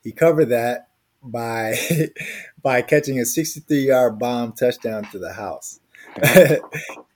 [0.03, 0.89] He covered that
[1.23, 1.75] by
[2.63, 5.79] by catching a 63 yard bomb touchdown to the house.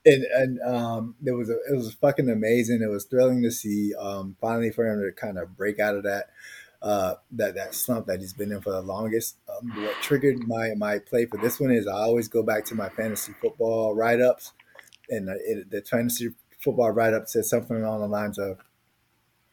[0.06, 2.82] and and um, it was a, it was fucking amazing.
[2.82, 3.94] It was thrilling to see.
[3.96, 6.28] Um, finally, for him to kind of break out of that
[6.82, 9.38] uh, that that slump that he's been in for the longest.
[9.50, 12.76] Um, what triggered my my play for this one is I always go back to
[12.76, 14.54] my fantasy football write ups,
[15.10, 16.30] and it, the fantasy
[16.66, 18.58] football write up said something along the lines of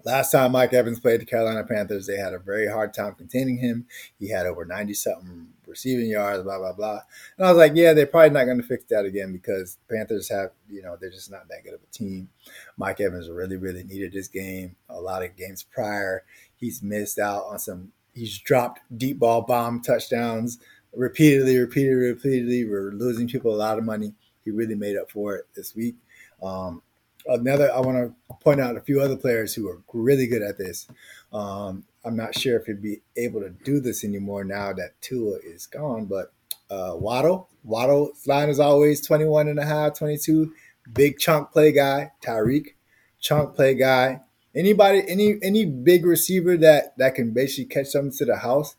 [0.04, 3.58] Last time Mike Evans played the Carolina Panthers, they had a very hard time containing
[3.58, 3.86] him.
[4.18, 7.00] He had over 90 something receiving yards, blah, blah, blah.
[7.36, 10.28] And I was like, yeah, they're probably not going to fix that again because Panthers
[10.28, 12.28] have, you know, they're just not that good of a team.
[12.76, 14.74] Mike Evans really, really needed this game.
[14.88, 16.24] A lot of games prior,
[16.56, 20.58] he's missed out on some, he's dropped deep ball bomb touchdowns
[20.92, 22.68] repeatedly, repeatedly, repeatedly.
[22.68, 24.14] We're losing people a lot of money.
[24.44, 25.94] He really made up for it this week.
[26.42, 26.82] Um,
[27.26, 27.96] another, I want
[28.28, 30.88] to point out a few other players who are really good at this.
[31.32, 35.38] Um, I'm not sure if he'd be able to do this anymore now that Tua
[35.44, 36.32] is gone, but
[36.70, 40.52] uh, Waddle, Waddle's line is always 21 and a half, 22.
[40.94, 42.74] Big chunk play guy, Tyreek,
[43.20, 44.20] chunk play guy.
[44.54, 48.74] Anybody, any any big receiver that that can basically catch something to the house,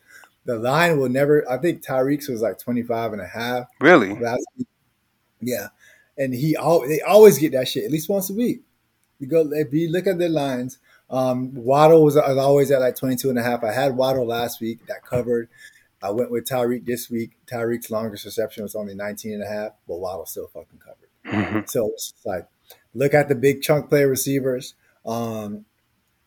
[0.45, 1.49] the line will never.
[1.49, 3.67] I think Tyreek's was like 25 and a half.
[3.79, 4.13] Really?
[5.41, 5.69] Yeah
[6.17, 8.61] and he all they always get that shit at least once a week.
[9.19, 10.79] You go if you look at their lines.
[11.09, 13.63] Um, Waddle was, was always at like 22 and a half.
[13.63, 15.47] I had Waddle last week that covered.
[16.01, 17.37] I went with Tyreek this week.
[17.45, 21.09] Tyreek's longest reception was only 19 and a half, but Waddle still fucking covered.
[21.25, 21.59] Mm-hmm.
[21.67, 22.47] So it's like,
[22.93, 25.65] look at the big chunk play receivers, um,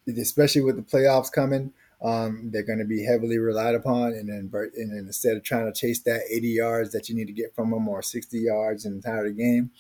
[0.07, 1.73] especially with the playoffs coming.
[2.03, 5.73] Um, they're going to be heavily relied upon, and then and then instead of trying
[5.73, 8.85] to chase that 80 yards that you need to get from them or 60 yards
[8.85, 9.71] in the entire game,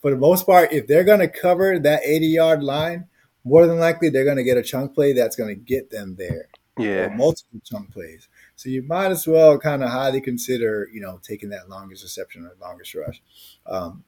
[0.00, 3.06] for the most part, if they're going to cover that 80 yard line,
[3.44, 6.16] more than likely they're going to get a chunk play that's going to get them
[6.16, 6.48] there.
[6.78, 8.28] Yeah, multiple chunk plays.
[8.54, 12.44] So you might as well kind of highly consider, you know, taking that longest reception
[12.44, 13.22] or longest rush.
[13.66, 14.04] Um,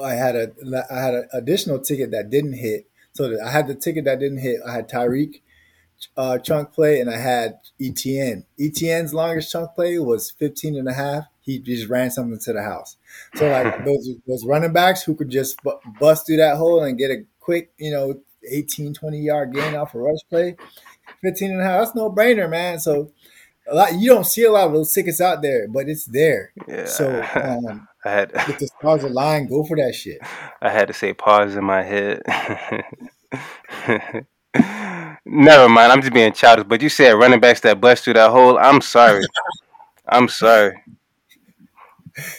[0.00, 0.52] I had a
[0.90, 2.88] I had an additional ticket that didn't hit.
[3.12, 4.60] So I had the ticket that didn't hit.
[4.66, 5.42] I had Tyreek
[6.16, 8.44] uh, chunk play and I had ETN.
[8.58, 11.24] ETN's longest chunk play was 15 and a half.
[11.40, 12.96] He just ran something to the house.
[13.34, 15.58] So like those those running backs who could just
[15.98, 19.94] bust through that hole and get a quick, you know, 18, 20 yard gain off
[19.94, 20.56] a rush play,
[21.22, 22.78] 15 and a half, that's no brainer, man.
[22.78, 23.12] So
[23.70, 26.52] a lot you don't see a lot of those tickets out there, but it's there.
[26.66, 26.86] Yeah.
[26.86, 30.18] So um, I had to if the stars align, go for that shit.
[30.62, 32.22] I had to say pause in my head.
[35.24, 35.92] Never mind.
[35.92, 36.66] I'm just being childish.
[36.66, 38.58] But you said running backs that bust through that hole.
[38.58, 39.24] I'm sorry.
[40.08, 40.82] I'm sorry.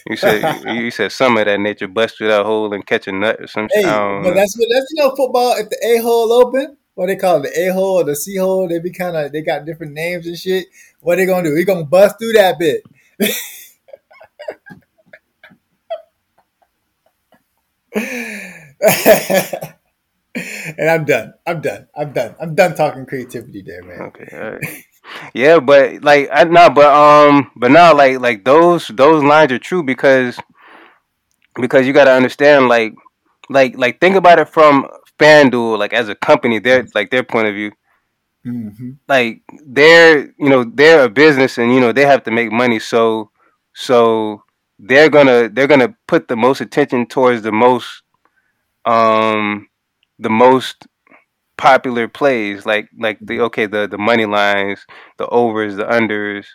[0.08, 3.12] You said you said some of that nature bust through that hole and catch a
[3.12, 5.56] nut or some hey, But that's what that's you know football.
[5.58, 8.36] If the a hole open, what they call it, the a hole or the c
[8.36, 10.68] hole, they be kind of they got different names and shit.
[11.00, 11.56] What they gonna do?
[11.56, 12.84] We gonna bust through that bit.
[20.78, 21.34] and I'm done.
[21.46, 21.88] I'm done.
[21.96, 22.36] I'm done.
[22.42, 24.02] I'm done talking creativity there, man.
[24.02, 24.60] Okay.
[25.34, 29.60] yeah, but like I know, but um, but now like like those those lines are
[29.60, 30.40] true because
[31.62, 32.96] because you got to understand like
[33.50, 34.88] like like think about it from
[35.20, 37.72] FanDuel like as a company, their like their point of view.
[38.44, 38.92] Mm-hmm.
[39.08, 42.80] Like they're you know they're a business and you know they have to make money,
[42.80, 43.30] so
[43.74, 44.44] so
[44.80, 48.02] they're gonna they're gonna put the most attention towards the most
[48.86, 49.68] um
[50.20, 50.88] the most
[51.58, 54.86] popular plays like like the okay the the money lines
[55.18, 56.46] the overs the unders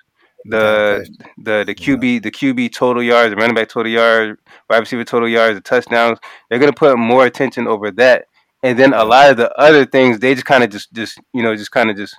[0.44, 1.06] the
[1.38, 5.28] the the QB the QB total yards the running back total yards wide receiver total
[5.28, 6.18] yards the touchdowns
[6.48, 8.26] they're gonna put more attention over that.
[8.62, 11.42] And then a lot of the other things they just kind of just just you
[11.42, 12.16] know just kind of just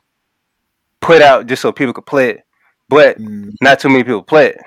[1.02, 2.39] put out just so people could play it
[2.88, 3.52] but mm.
[3.62, 4.58] not too many people play it.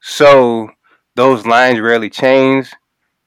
[0.00, 0.70] So
[1.14, 2.70] those lines rarely change.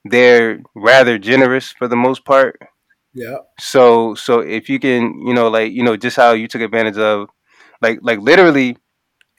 [0.05, 2.59] They're rather generous for the most part
[3.13, 3.37] Yeah.
[3.59, 6.97] So so if you can, you know, like you know, just how you took advantage
[6.97, 7.29] of,
[7.81, 8.77] like like literally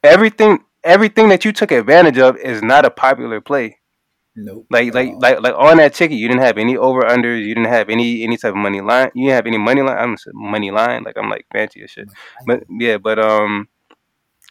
[0.02, 3.78] everything everything that you took advantage of is not a popular play.
[4.36, 4.66] Nope.
[4.70, 7.40] Like like like like on that ticket, you didn't have any over unders.
[7.40, 9.10] You didn't have any any type of money line.
[9.14, 9.96] You didn't have any money line.
[9.96, 11.04] I'm money line.
[11.04, 12.08] Like I'm like fancy as shit.
[12.46, 13.68] But yeah, but um,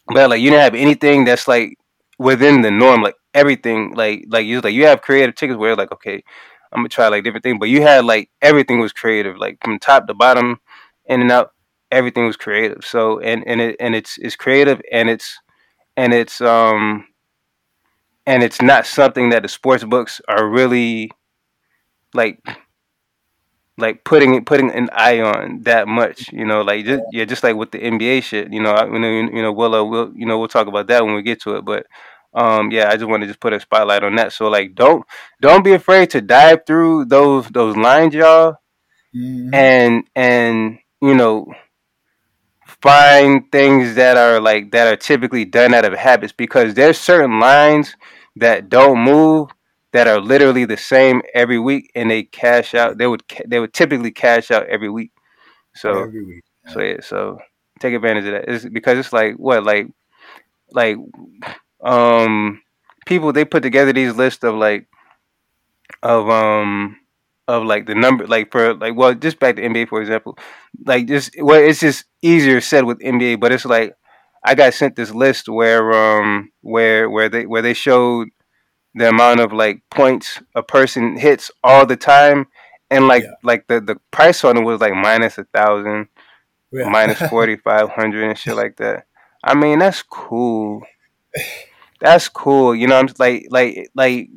[0.07, 1.77] but like you didn't have anything that's like
[2.17, 3.01] within the norm.
[3.01, 6.23] Like everything, like like you like you have creative tickets where like okay,
[6.73, 7.57] I'm gonna try like different things.
[7.59, 10.59] But you had like everything was creative, like from top to bottom,
[11.05, 11.51] in and out.
[11.91, 12.83] Everything was creative.
[12.83, 15.37] So and and it and it's it's creative and it's
[15.97, 17.05] and it's um
[18.25, 21.11] and it's not something that the sports books are really
[22.13, 22.39] like
[23.77, 27.55] like putting putting an eye on that much you know like just yeah just like
[27.55, 30.25] with the nba shit you know I, you know you know we'll uh, we'll you
[30.25, 31.87] know we'll talk about that when we get to it but
[32.35, 35.05] um yeah i just want to just put a spotlight on that so like don't
[35.41, 38.55] don't be afraid to dive through those those lines y'all
[39.13, 39.51] Mhm.
[39.53, 41.45] and and you know
[42.81, 47.39] find things that are like that are typically done out of habits because there's certain
[47.39, 47.95] lines
[48.35, 49.49] that don't move
[49.91, 53.73] that are literally the same every week and they cash out they would they would
[53.73, 55.11] typically cash out every week
[55.75, 56.43] so Every week.
[56.67, 57.39] so yeah so
[57.79, 59.87] take advantage of that it's because it's like what like
[60.71, 60.97] like
[61.83, 62.61] um
[63.05, 64.87] people they put together these lists of like
[66.01, 66.97] of um
[67.47, 70.37] of like the number like for like well just back to NBA for example
[70.85, 73.95] like just well it's just easier said with NBA but it's like
[74.45, 78.29] I got sent this list where um where where they where they showed
[78.95, 82.47] the amount of like points a person hits all the time
[82.89, 83.31] and like Yeah.
[83.43, 86.07] like the the price on it was like minus a thousand
[86.71, 86.87] Yeah.
[86.89, 89.05] minus forty five hundred and shit like that.
[89.43, 90.81] I mean, that's cool.
[92.03, 92.75] That's cool.
[92.75, 94.29] You know, I'm like like like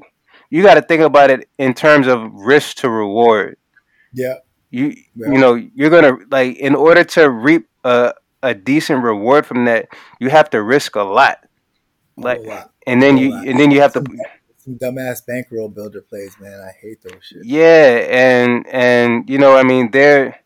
[0.50, 3.58] you got to think about it in terms of risk to reward.
[4.14, 4.36] yeah.
[4.70, 5.30] You Yeah.
[5.32, 9.88] you know you're gonna like in order to reap a a decent reward from that,
[10.20, 11.38] you have to risk a lot.
[12.16, 12.70] Like whole lot.
[12.86, 14.18] and then you and then you have to Some,
[14.58, 16.60] some dumbass bankroll builder plays, man.
[16.60, 17.44] I hate those shit.
[17.44, 20.38] yeah and and you know I mean they're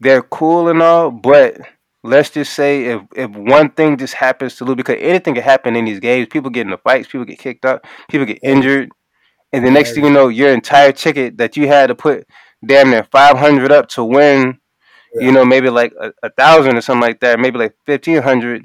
[0.00, 1.58] they're cool and all, but
[2.04, 5.74] let's just say if if one thing just happens to lose because anything can happen
[5.74, 6.28] in these games.
[6.30, 8.90] People get into fights, people get kicked out, people get injured,
[9.52, 12.26] and the next thing you know, your entire ticket that you had to put
[12.64, 14.58] damn near five hundred up to win,
[15.14, 18.64] you know, maybe like a, a thousand or something like that, maybe like fifteen hundred.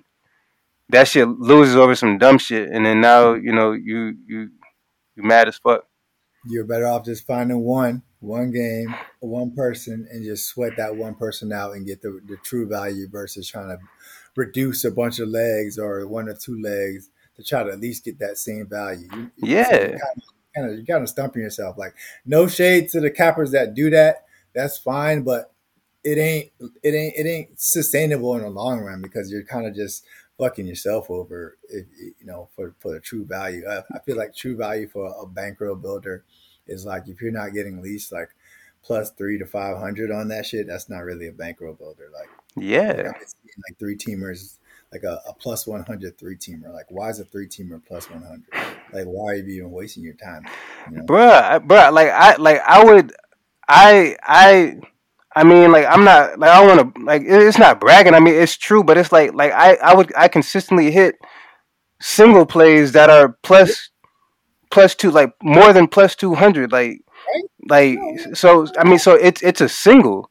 [0.89, 4.49] That shit loses over some dumb shit, and then now you know you you
[5.15, 5.85] you mad as fuck.
[6.45, 11.15] You're better off just finding one, one game, one person, and just sweat that one
[11.15, 13.77] person out and get the, the true value versus trying to
[14.35, 18.03] reduce a bunch of legs or one or two legs to try to at least
[18.05, 19.07] get that same value.
[19.13, 19.71] You, Yeah.
[19.71, 20.23] you kind of,
[20.55, 21.77] kind of you kind of stumping yourself.
[21.77, 21.93] Like
[22.25, 24.25] no shade to the cappers that do that.
[24.53, 25.53] That's fine, but
[26.03, 26.51] it ain't
[26.83, 30.05] it ain't it ain't sustainable in the long run because you're kind of just
[30.37, 33.63] fucking yourself over if you know for for the true value.
[33.69, 36.23] I, I feel like true value for a bankroll builder
[36.69, 38.29] is like if you're not getting at least like
[38.83, 42.09] plus three to five hundred on that shit, that's not really a bankroll builder.
[42.13, 44.57] Like like Yeah, seeing like three teamers,
[44.91, 46.73] like a, a plus 100 three teamer.
[46.73, 48.43] Like, why is a three teamer plus 100?
[48.93, 50.45] Like, why are you even wasting your time?
[50.89, 51.03] You know?
[51.03, 51.93] bruh, bruh.
[51.93, 53.13] Like I like I would,
[53.67, 54.77] I I.
[55.35, 58.15] I mean, like I'm not like I want to like it's not bragging.
[58.15, 61.15] I mean, it's true, but it's like like I I would I consistently hit
[62.01, 63.91] single plays that are plus
[64.71, 67.01] plus two like more than plus two hundred like
[67.67, 67.97] like
[68.33, 70.29] so I mean so it's it's a single,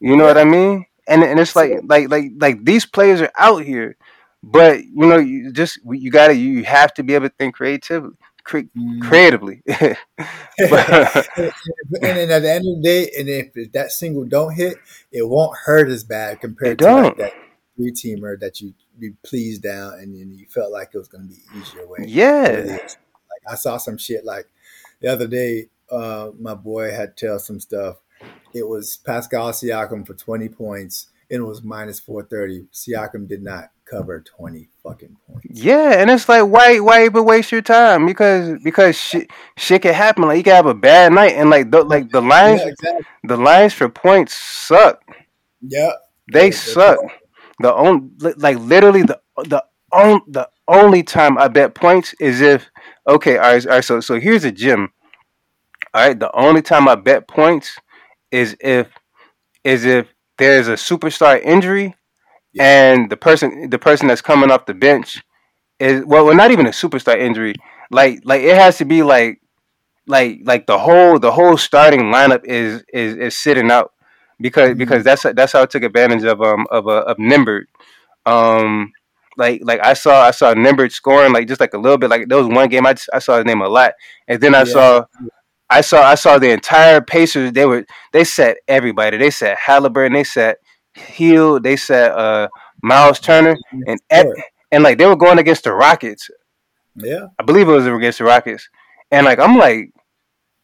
[0.00, 0.86] you know what I mean?
[1.06, 3.96] And and it's like like like like these players are out here,
[4.42, 8.10] but you know you just you gotta you have to be able to think creatively,
[8.44, 9.00] cre- mm.
[9.02, 9.62] creatively.
[9.66, 11.52] but and
[12.00, 14.76] then at the end of the day, and if that single don't hit,
[15.10, 17.32] it won't hurt as bad compared to like that
[17.78, 21.28] three teamer that you you pleased down and then you felt like it was going
[21.28, 22.04] to be easier way.
[22.06, 22.78] Yeah.
[23.48, 23.70] Really is.
[23.70, 24.46] Like I saw some shit like
[25.00, 25.68] the other day.
[25.90, 27.96] Uh, my boy had tell some stuff.
[28.54, 32.66] It was Pascal Siakam for twenty points, and it was minus four thirty.
[32.72, 35.46] Siakam did not cover twenty fucking points.
[35.62, 38.06] Yeah, and it's like why why even waste your time?
[38.06, 40.24] Because because shit shit can happen.
[40.24, 43.06] Like you can have a bad night, and like the like the lines Yeah, exactly.
[43.24, 45.00] the lines for points suck.
[45.60, 45.92] Yeah,
[46.32, 46.98] They they suck.
[47.60, 52.70] The only like literally the the on the only time I bet points is if
[53.08, 54.90] okay all right all right so so here's a gym.
[55.94, 57.78] All right, the only time I bet points
[58.30, 58.88] is if
[59.64, 60.06] is if
[60.38, 61.94] there's a superstar injury
[62.52, 62.64] Yeah.
[62.92, 65.22] and the person the person that's coming off the bench
[65.80, 67.54] is well, well not even a superstar injury.
[67.90, 69.40] Like like it has to be like
[70.06, 73.92] like like the whole the whole starting lineup is is is sitting out
[74.40, 74.78] because mm-hmm.
[74.78, 77.64] because that's that's how I took advantage of um of uh, of Nembhard.
[78.26, 78.92] Um,
[79.38, 82.10] like like I saw I saw Nembhard scoring like just like a little bit.
[82.10, 83.92] Like there was one game I just, I saw his name a lot,
[84.26, 84.64] and then I yeah.
[84.64, 85.04] saw.
[85.70, 87.52] I saw I saw the entire Pacers.
[87.52, 89.18] They were they set everybody.
[89.18, 90.14] They set Halliburton.
[90.14, 90.56] They set
[90.94, 91.62] Hield.
[91.62, 92.48] They set uh,
[92.82, 93.54] Miles Turner,
[93.86, 96.30] and and like they were going against the Rockets.
[96.94, 98.66] Yeah, I believe it was against the Rockets,
[99.10, 99.92] and like I'm like,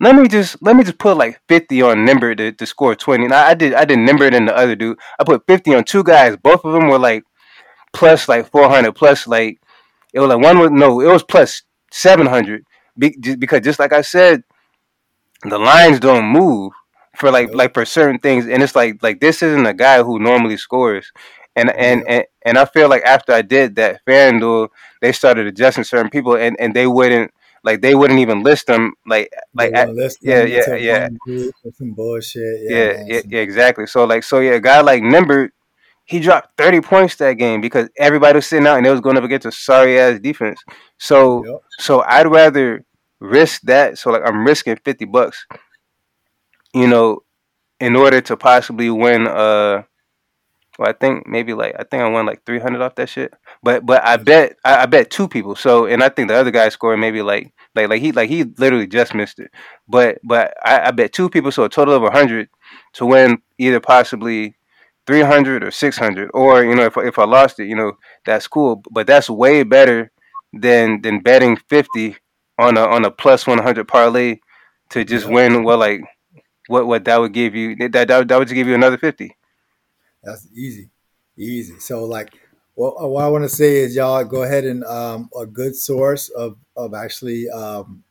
[0.01, 3.27] let me just let me just put like 50 on Nembhard to, to score 20.
[3.27, 4.99] And I, I did I did Nembhard and the other dude.
[5.19, 6.37] I put 50 on two guys.
[6.37, 7.25] Both of them were like
[7.95, 9.61] plus like 400 plus like
[10.13, 12.65] it was like one was no it was plus 700
[12.99, 14.43] Be, because just like I said,
[15.43, 16.73] the lines don't move
[17.17, 20.19] for like like for certain things, and it's like like this isn't a guy who
[20.19, 21.13] normally scores.
[21.57, 24.69] And, and and and I feel like after I did that, FanDuel
[25.01, 27.31] they started adjusting certain people, and, and they wouldn't
[27.63, 31.09] like they wouldn't even list them like like at, list yeah yeah yeah.
[31.75, 33.87] some bullshit yeah yeah, yeah, yeah exactly.
[33.87, 35.51] So like so yeah a guy like Nembhard
[36.05, 39.17] he dropped 30 points that game because everybody was sitting out and it was going
[39.17, 40.61] up against a sorry ass defense
[40.99, 41.61] so yep.
[41.79, 42.85] so I'd rather
[43.21, 45.47] risk that so like I'm risking 50 bucks
[46.75, 47.21] you know
[47.81, 49.83] in order to possibly win uh
[50.79, 53.33] well, I think maybe like I think I won like three hundred off that shit.
[53.63, 55.55] But but I bet I, I, bet two people.
[55.55, 58.45] So and I think the other guy scored maybe like like like he like he
[58.59, 59.53] literally just missed it.
[59.87, 62.49] But but I, I bet two people, so a total of hundred
[62.95, 64.57] to win either possibly
[65.07, 66.31] three hundred or six hundred.
[66.35, 67.93] Or you know if if I lost it, you know
[68.25, 68.83] that's cool.
[68.91, 70.11] But that's way better
[70.53, 72.17] than than betting fifty
[72.59, 74.41] on a on a plus one hundred parlay
[74.91, 75.33] to just yeah.
[75.33, 75.65] win.
[75.65, 76.01] Well, like
[76.69, 79.37] what what that would give you that that, that would give you another fifty.
[80.23, 80.91] That's easy,
[81.37, 81.79] easy.
[81.81, 82.33] So like,
[82.77, 86.31] well, what I want to say is y'all go ahead and um, a good source
[86.31, 88.05] of of actually um,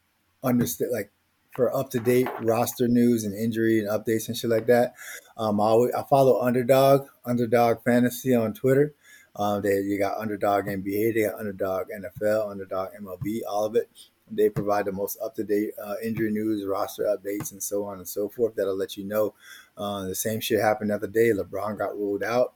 [0.44, 1.12] understand like
[1.56, 4.94] for up to date roster news and injury and updates and shit like that.
[5.38, 8.94] Um, I, always, I follow Underdog Underdog Fantasy on Twitter.
[9.36, 13.90] Um, they you got Underdog NBA, they got Underdog NFL, Underdog MLB, all of it.
[14.32, 17.98] They provide the most up to date uh, injury news, roster updates, and so on
[17.98, 18.56] and so forth.
[18.56, 19.34] That'll let you know.
[19.78, 21.32] Uh, the same shit happened the other day.
[21.32, 22.54] LeBron got ruled out,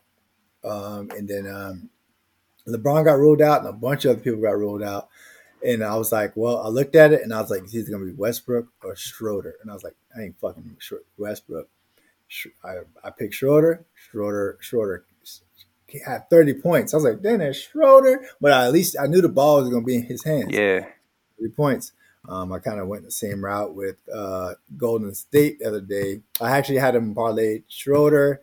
[0.64, 1.90] um, and then um,
[2.66, 5.08] LeBron got ruled out, and a bunch of other people got ruled out.
[5.66, 7.90] And I was like, well, I looked at it, and I was like, it's either
[7.90, 9.56] gonna be Westbrook or Schroeder.
[9.60, 10.76] And I was like, I ain't fucking
[11.16, 11.68] Westbrook.
[12.64, 13.84] I, I picked Schroeder.
[13.94, 14.58] Schroeder.
[14.60, 15.04] Schroeder
[16.06, 16.92] had 30 points.
[16.92, 18.28] I was like, damn, that's Schroeder.
[18.40, 20.50] But at least I knew the ball was going to be in his hands.
[20.50, 20.86] Yeah
[21.38, 21.92] three points.
[22.28, 26.20] Um, I kind of went the same route with uh, Golden State the other day.
[26.40, 28.42] I actually had him parlay Schroeder,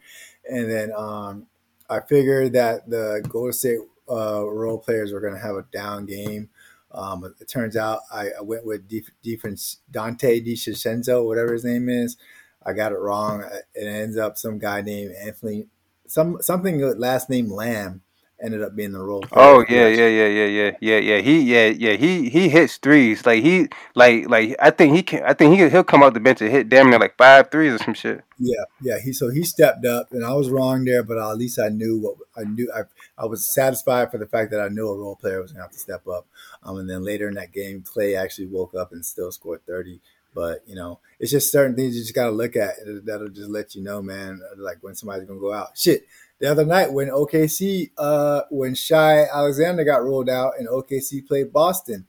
[0.49, 1.45] and then um,
[1.89, 6.05] I figured that the Golden State uh, role players were going to have a down
[6.05, 6.49] game.
[6.95, 11.89] Um, it turns out I, I went with def- defense Donte DiVincenzo, whatever his name
[11.89, 12.17] is.
[12.65, 13.43] I got it wrong.
[13.75, 15.67] It ends up some guy named Anthony,
[16.07, 18.01] some something last name Lamb
[18.45, 19.25] ended up being the role.
[19.31, 21.21] Oh yeah, yeah, yeah, yeah, yeah, yeah, yeah.
[21.21, 21.93] He yeah, yeah.
[21.93, 23.25] He he hits threes.
[23.25, 25.23] Like he like like I think he can.
[25.23, 27.73] I think he he'll come off the bench and hit damn near like five threes
[27.73, 28.23] or some shit.
[28.37, 28.99] Yeah, yeah.
[29.03, 31.97] He so he stepped up, and I was wrong there, but at least I knew
[31.97, 32.71] what I knew.
[32.73, 32.83] I
[33.17, 35.71] I was satisfied for the fact that I knew a role player was gonna have
[35.71, 36.27] to step up.
[36.63, 39.99] Um, and then later in that game, Clay actually woke up and still scored thirty.
[40.35, 42.75] But you know, it's just certain things you just gotta look at
[43.05, 44.41] that'll just let you know, man.
[44.57, 45.77] Like when somebody's gonna go out.
[45.77, 46.05] Shit,
[46.39, 51.53] the other night when OKC, uh, when Shai Alexander got rolled out and OKC played
[51.53, 52.05] Boston.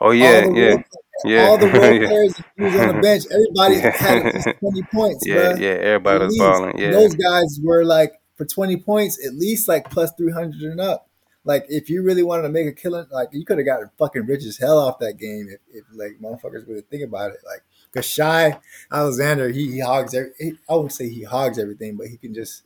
[0.00, 0.82] Oh yeah, yeah, role,
[1.24, 1.46] yeah.
[1.46, 2.08] All the role yeah.
[2.08, 3.24] players was on the bench.
[3.30, 3.96] Everybody yeah.
[3.96, 5.26] had at least twenty points.
[5.26, 5.54] Yeah, bro.
[5.60, 5.68] yeah.
[5.68, 6.78] Everybody was balling.
[6.78, 10.80] Yeah, those guys were like for twenty points at least like plus three hundred and
[10.80, 11.08] up.
[11.44, 14.26] Like if you really wanted to make a killing, like you could have gotten fucking
[14.26, 17.38] rich as hell off that game if, if like motherfuckers would really think about it.
[17.46, 17.62] Like
[17.94, 18.58] because Shai
[18.92, 20.14] Alexander, he, he hogs.
[20.14, 22.62] Every, he, I wouldn't say he hogs everything, but he can just.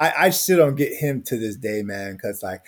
[0.00, 2.12] I, I still don't get him to this day, man.
[2.12, 2.62] Because like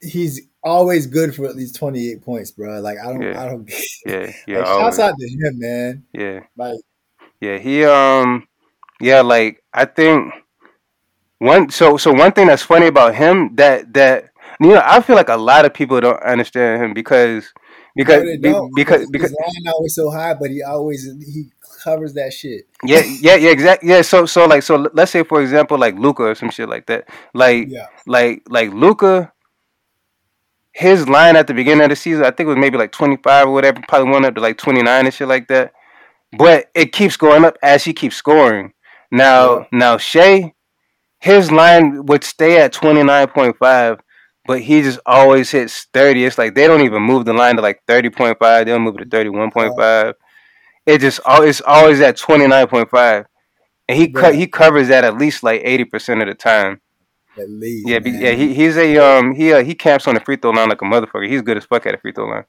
[0.00, 2.80] he's always good for at least twenty eight points, bro.
[2.80, 3.42] Like I don't, yeah.
[3.42, 3.64] I don't.
[3.64, 4.58] Get, yeah, yeah.
[4.58, 6.04] Like, shouts out to him, man.
[6.12, 6.78] Yeah, like
[7.40, 8.46] yeah, he um,
[9.00, 10.32] yeah, like I think
[11.38, 11.70] one.
[11.70, 14.30] So so one thing that's funny about him that that
[14.60, 17.52] you know I feel like a lot of people don't understand him because
[17.96, 21.46] because no, because because his line always so high, but he always he
[21.82, 22.68] covers that shit.
[22.84, 23.88] Yeah, yeah, yeah, exactly.
[23.88, 26.86] Yeah, so so like so let's say for example like Luka or some shit like
[26.86, 27.08] that.
[27.34, 27.86] Like yeah.
[28.06, 29.32] like like Luka
[30.76, 33.46] his line at the beginning of the season, I think it was maybe like 25
[33.46, 35.72] or whatever, probably went up to like 29 and shit like that.
[36.36, 38.74] But it keeps going up as he keeps scoring.
[39.10, 39.64] Now, yeah.
[39.72, 40.52] now Shai,
[41.18, 44.00] his line would stay at 29.5,
[44.46, 46.24] but he just always hits 30.
[46.24, 48.64] It's like they don't even move the line to like 30.5.
[48.64, 50.14] They'll move it to 31.5.
[50.86, 53.24] It just it's always at 29.5.
[53.88, 56.80] and he cut he covers that at least like eighty percent of the time.
[57.38, 58.32] At least, yeah, yeah.
[58.32, 60.84] He he's a um he uh, he camps on the free throw line like a
[60.84, 61.28] motherfucker.
[61.28, 62.44] He's good as fuck at the free throw line.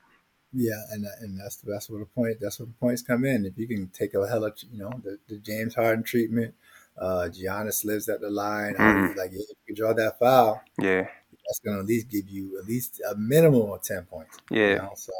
[0.53, 3.45] Yeah, and and that's that's where the point that's where the points come in.
[3.45, 6.55] If you can take a hell of you know the, the James Harden treatment,
[6.97, 8.75] uh Giannis lives at the line.
[8.75, 9.17] Mm-hmm.
[9.17, 11.07] Like if you can draw that foul, yeah,
[11.47, 14.37] that's gonna at least give you at least a minimum of ten points.
[14.49, 14.91] Yeah, you know?
[14.95, 15.13] so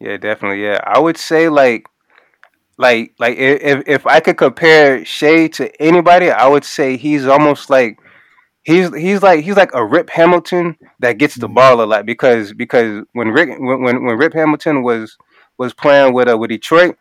[0.00, 0.62] yeah, definitely.
[0.62, 1.86] Yeah, I would say like
[2.76, 7.70] like like if if I could compare Shai to anybody, I would say he's almost
[7.70, 7.98] like
[8.62, 11.54] he's he's like he's like a Rip Hamilton that gets the mm-hmm.
[11.54, 15.16] ball a lot because because when Rick when when, when Rip Hamilton was
[15.58, 16.96] was playing with uh, with Detroit,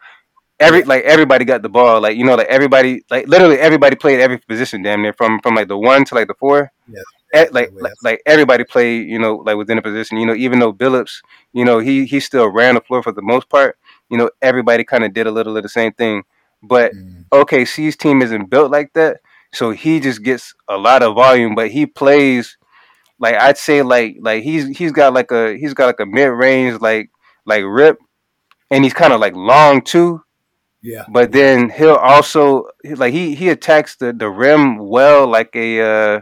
[0.60, 2.02] every like everybody got the ball.
[2.02, 5.56] Like you know, like everybody like literally everybody played every position damn near from from
[5.56, 6.72] like the one to like the four.
[6.88, 7.02] Yeah.
[7.34, 10.18] Like, like like everybody played, you know, like within a position.
[10.18, 11.22] You know, even though Billups,
[11.54, 13.78] you know, he he still ran the floor for the most part.
[14.10, 16.24] You know, everybody kind of did a little of the same thing.
[16.64, 17.26] But mm.
[17.32, 19.18] OKC's team isn't built like that.
[19.54, 22.58] So he just gets a lot of volume, but he plays
[23.20, 26.30] like I'd say like like he's he's got like a he's got like a mid
[26.30, 27.10] range like
[27.46, 27.98] like rip,
[28.70, 30.22] and he's kind of like long too.
[30.82, 31.06] Yeah.
[31.10, 36.22] But then he'll also like he he attacks the the rim well like a uh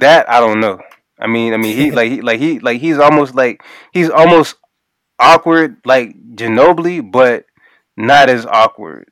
[0.00, 0.80] that I don't know.
[1.18, 4.56] I mean I mean he like he like he like he's almost like he's almost
[5.18, 7.46] awkward like Ginobili, but
[7.96, 9.10] not as awkward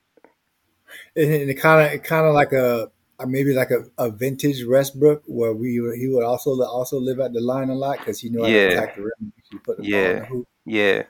[1.15, 2.89] and it kind of kind of like a
[3.25, 7.39] maybe like a, a vintage Westbrook where we he would also also live at the
[7.39, 8.69] line a lot because he knew how yeah.
[8.69, 9.33] to attack the rim.
[9.63, 10.01] put the yeah.
[10.01, 10.47] ball in the hoop.
[10.65, 11.03] Yeah.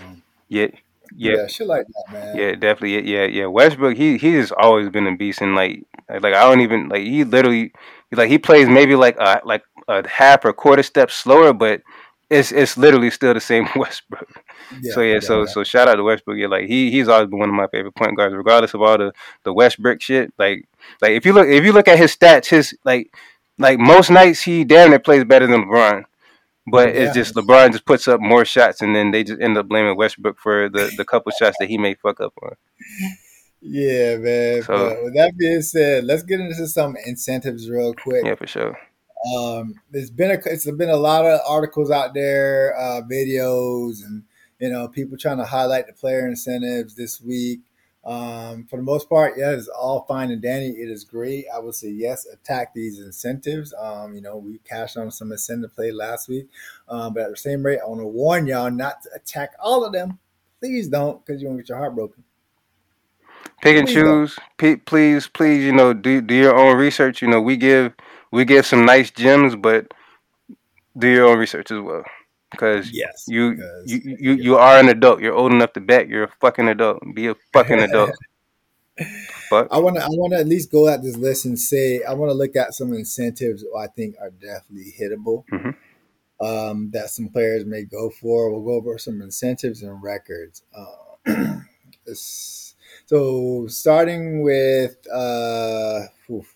[0.00, 0.68] Um, yeah.
[1.16, 2.36] Yeah, yeah, shit like that, man.
[2.36, 3.10] Yeah, definitely.
[3.10, 3.46] Yeah, yeah.
[3.46, 7.02] Westbrook, he he has always been a beast, and like, like I don't even like
[7.02, 7.72] he literally,
[8.12, 11.82] like he plays maybe like a like a half or quarter step slower, but
[12.30, 14.44] it's it's literally still the same Westbrook.
[14.82, 15.46] Yeah, so yeah, yeah so yeah.
[15.46, 16.38] so shout out to Westbrook.
[16.38, 18.98] Yeah, like he he's always been one of my favorite point guards, regardless of all
[18.98, 19.12] the
[19.44, 20.32] the Westbrook shit.
[20.38, 20.66] Like
[21.00, 23.14] like if you look if you look at his stats, his like
[23.58, 26.04] like most nights he damn it plays better than LeBron.
[26.70, 29.68] But it's just LeBron just puts up more shots, and then they just end up
[29.68, 32.56] blaming Westbrook for the the couple shots that he may fuck up on.
[33.60, 34.62] Yeah, man.
[34.62, 38.24] So, with that being said, let's get into some incentives real quick.
[38.24, 38.78] Yeah, for sure.
[39.36, 44.22] Um, there's been a it's been a lot of articles out there, uh, videos, and
[44.60, 47.60] you know people trying to highlight the player incentives this week.
[48.04, 50.68] Um, for the most part, yeah, it's all fine and dandy.
[50.80, 51.46] It is great.
[51.52, 53.74] I would say yes, attack these incentives.
[53.74, 56.48] Um, you know, we cashed on some incentive play last week,
[56.88, 59.84] um, but at the same rate, I want to warn y'all not to attack all
[59.84, 60.20] of them.
[60.60, 62.24] Please don't, because you won't get your heart broken.
[63.60, 64.38] Pick and please choose.
[64.56, 67.22] P- please, please, you know, do do your own research.
[67.22, 67.92] You know, we give
[68.30, 69.92] we give some nice gems, but
[70.96, 72.04] do your own research as well.
[72.50, 75.20] Because yes, you because, you you, you are an adult.
[75.20, 76.08] You're old enough to bet.
[76.08, 77.02] You're a fucking adult.
[77.14, 78.12] Be a fucking adult.
[79.50, 82.02] but I want to I want to at least go at this list and say
[82.02, 85.44] I want to look at some incentives I think are definitely hittable.
[85.52, 85.70] Mm-hmm.
[86.40, 88.52] Um, that some players may go for.
[88.52, 90.62] We'll go over some incentives and records.
[91.26, 91.60] Uh,
[93.08, 96.00] so starting with uh,
[96.30, 96.54] oof,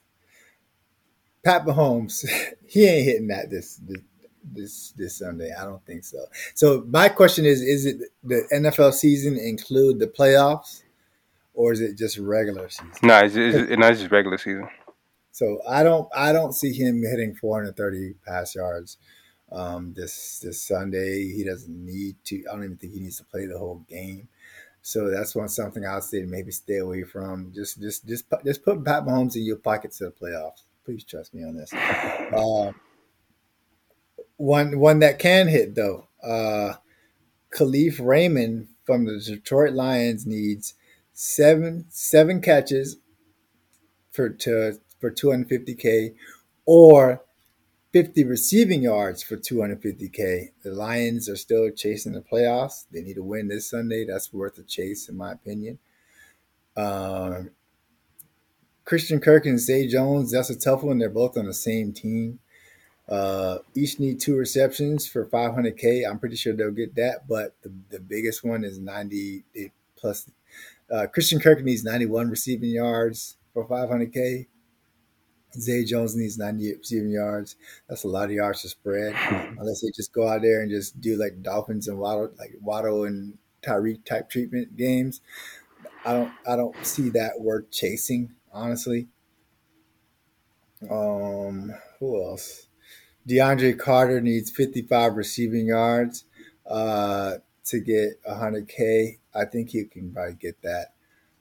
[1.42, 2.26] Pat Mahomes,
[2.66, 4.03] he ain't hitting that this, this
[4.44, 5.50] this this Sunday.
[5.59, 6.18] I don't think so.
[6.55, 10.82] So my question is: Is it the NFL season include the playoffs,
[11.55, 12.92] or is it just regular season?
[13.03, 14.68] No, it's, it's, it's just regular season.
[15.30, 18.98] So I don't I don't see him hitting 430 pass yards
[19.50, 21.32] um, this this Sunday.
[21.32, 22.44] He doesn't need to.
[22.50, 24.28] I don't even think he needs to play the whole game.
[24.82, 27.52] So that's one something I'll say maybe stay away from.
[27.54, 30.64] Just just just just put Pat Mahomes in your pocket to the playoffs.
[30.84, 31.72] Please trust me on this.
[32.32, 32.72] Uh,
[34.38, 36.08] one one that can hit though.
[36.22, 36.74] Uh,
[37.54, 40.74] Kalif Raymond from the Detroit Lions needs
[41.12, 42.96] seven seven catches
[44.10, 46.14] for to for 250k
[46.64, 47.22] or
[47.93, 50.53] 50 receiving yards for 250k.
[50.62, 52.86] The Lions are still chasing the playoffs.
[52.90, 54.07] They need to win this Sunday.
[54.07, 55.78] That's worth a chase, in my opinion.
[56.74, 57.51] Um,
[58.84, 60.99] Christian Kirk and Zay Jones, that's a tough one.
[60.99, 62.38] They're both on the same team.
[63.09, 66.09] Uh, each need two receptions for 500K.
[66.09, 69.45] I'm pretty sure they'll get that, but the, the biggest one is 90
[69.97, 70.30] plus.
[70.90, 74.47] Uh, Christian Kirk needs 91 receiving yards for 500K.
[75.55, 77.57] Zay Jones needs 98 receiving yards.
[77.88, 79.14] That's a lot of yards to spread,
[79.59, 83.05] unless they just go out there and just do like Dolphins and Waddle, like Waddle
[83.05, 85.20] and Tyreek type treatment games.
[86.05, 89.09] I don't, I don't see that worth chasing honestly.
[90.90, 92.66] Um, who else?
[93.28, 96.24] DeAndre Carter needs 55 receiving yards
[96.66, 97.34] uh,
[97.66, 99.18] to get 100K.
[99.34, 100.92] I think he can probably get that.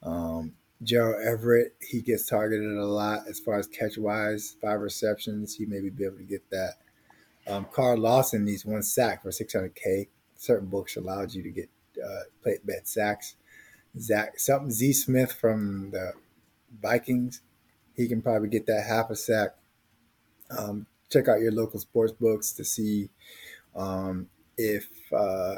[0.03, 0.53] Um,
[0.83, 5.55] Gerald Everett, he gets targeted a lot as far as catch wise, five receptions.
[5.55, 6.73] He maybe be able to get that.
[7.47, 10.07] Um, Carl Lawson needs one sack for 600K.
[10.35, 11.69] Certain books allowed you to get
[12.03, 13.35] uh, play bet sacks.
[13.99, 16.13] Zach something Z Smith from the
[16.81, 17.41] Vikings,
[17.95, 19.55] he can probably get that half a sack.
[20.49, 23.09] Um, check out your local sports books to see
[23.75, 25.55] um, if uh,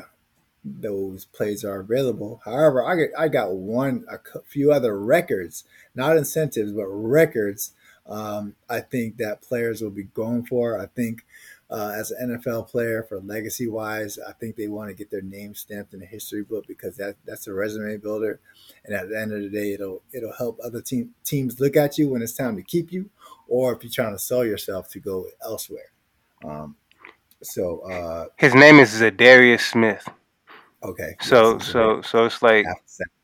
[0.64, 2.41] those plays are available.
[2.45, 5.64] However, I got, I got one, a few other records,
[5.95, 7.74] not incentives, but records.
[8.07, 10.80] Um, I think that players will be going for.
[10.80, 11.24] I think
[11.70, 15.22] uh, as an NFL player for legacy wise, I think they want to get their
[15.22, 18.39] name stamped in the history book because that that's a resume builder.
[18.86, 21.97] And at the end of the day, it'll it'll help other team teams look at
[21.97, 23.09] you when it's time to keep you,
[23.47, 25.91] or if you're trying to sell yourself to go elsewhere.
[26.45, 26.76] Um,
[27.41, 30.07] so uh, his name is Za'Darius Smith.
[30.84, 31.15] Okay.
[31.21, 32.65] So so so it's like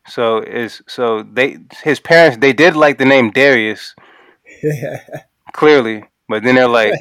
[0.07, 3.95] so is so they his parents they did like the name Darius.
[5.53, 6.93] clearly, but then they're like,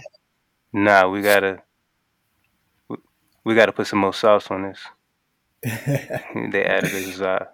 [0.73, 1.63] nah, we gotta
[3.45, 4.81] we gotta put some more sauce on this.
[5.63, 7.47] they added a Zah.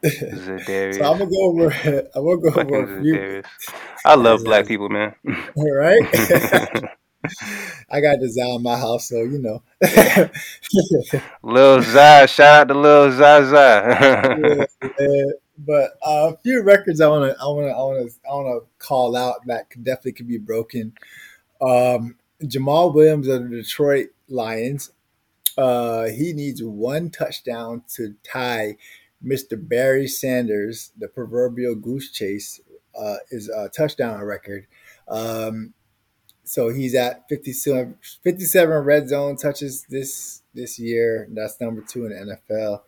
[0.04, 0.94] Za'Darius.
[0.94, 1.64] So I'm gonna go over.
[2.14, 3.42] I'm gonna go Fucking over.
[4.04, 5.14] I love black people, man.
[5.56, 6.88] right.
[7.90, 9.62] I got the Zah in my house, so you know.
[11.42, 14.66] Lil Zah, shout out to Lil Zaza.
[14.82, 15.24] yeah,
[15.58, 18.34] but uh, a few records I want to, I want to, I want to, I
[18.34, 20.92] want to call out that could definitely could be broken.
[21.60, 24.92] Um, Jamaal Williams of the Detroit Lions.
[25.56, 28.76] Uh, he needs one touchdown to tie
[29.24, 29.56] Mr.
[29.60, 32.60] Barry Sanders, the proverbial goose chase,
[32.98, 34.66] uh, is a touchdown record.
[35.08, 35.74] Um,
[36.48, 41.28] so he's at 57, 57 red zone touches this this year.
[41.30, 42.80] That's number two in the NFL.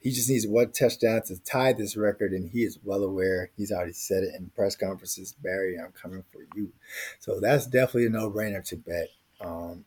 [0.00, 3.50] He just needs one touchdown to tie this record, and he is well aware.
[3.56, 5.32] He's already said it in press conferences.
[5.32, 6.72] Barry, I'm coming for you.
[7.20, 9.08] So that's definitely a no brainer to bet.
[9.40, 9.84] Um,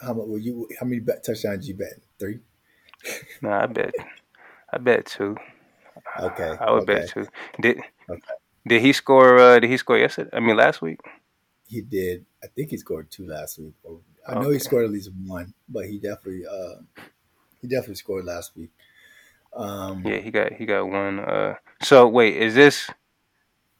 [0.00, 0.68] how much will you?
[0.78, 1.94] How many bet touchdowns you bet?
[2.18, 2.40] Three.
[3.40, 3.94] no, I bet.
[4.72, 5.36] I bet two.
[6.20, 6.56] Okay.
[6.60, 6.94] I would okay.
[7.00, 7.26] bet two.
[7.62, 7.78] Did
[8.10, 8.20] okay.
[8.66, 9.38] Did he score?
[9.38, 10.30] Uh, did he score yesterday?
[10.32, 11.00] I mean, last week.
[11.66, 12.24] He did.
[12.42, 13.74] I think he scored two last week.
[14.26, 17.02] I know he scored at least one, but he definitely, uh,
[17.60, 18.70] he definitely scored last week.
[19.54, 21.20] Um, yeah, he got he got one.
[21.20, 22.90] Uh, so wait, is this?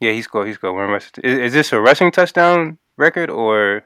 [0.01, 0.49] Yeah, he scored.
[0.49, 1.11] He scored one rush.
[1.22, 3.85] Is, is this a rushing touchdown record or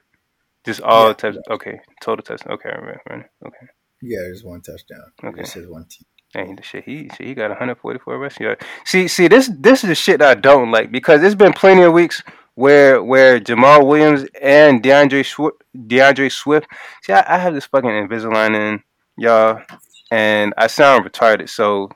[0.64, 1.36] just all yeah, touch?
[1.50, 2.54] Okay, total touchdown.
[2.54, 3.30] Okay, I remember.
[3.46, 3.66] Okay.
[4.02, 5.12] Yeah, there's one touchdown.
[5.24, 6.06] Okay, it says one team.
[6.34, 8.64] And the shit he shit, he got 144 rushing yards.
[8.84, 11.92] See, see, this this is the shit I don't like because there's been plenty of
[11.92, 12.22] weeks
[12.54, 16.68] where where Jamaal Williams and DeAndre Swift, DeAndre Swift.
[17.02, 18.82] See, I, I have this fucking Invisalign in
[19.16, 19.62] y'all,
[20.10, 21.48] and I sound retarded.
[21.48, 21.88] So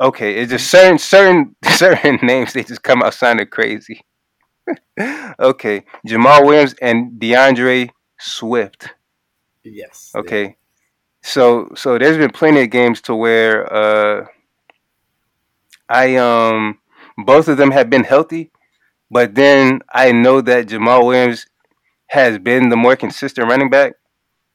[0.00, 4.04] okay, it's just certain certain certain names they just come out sounding crazy.
[5.40, 8.88] okay, Jamaal Williams and DeAndre Swift.
[9.62, 10.12] Yes.
[10.14, 10.56] Okay.
[11.22, 14.26] So so there's been plenty of games to where uh
[15.88, 16.78] I um
[17.18, 18.50] both of them have been healthy,
[19.10, 21.46] but then I know that Jamaal Williams
[22.06, 23.92] has been the more consistent running back.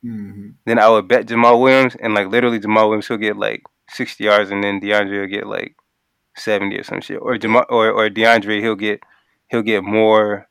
[0.03, 0.49] Mm-hmm.
[0.65, 4.23] Then I would bet Jamaal Williams and like literally Jamaal Williams he'll get like sixty
[4.23, 5.75] yards and then DeAndre will get like
[6.35, 7.19] seventy or some shit.
[7.21, 9.01] Or Jamaal or or DeAndre he'll get
[9.47, 10.47] he'll get more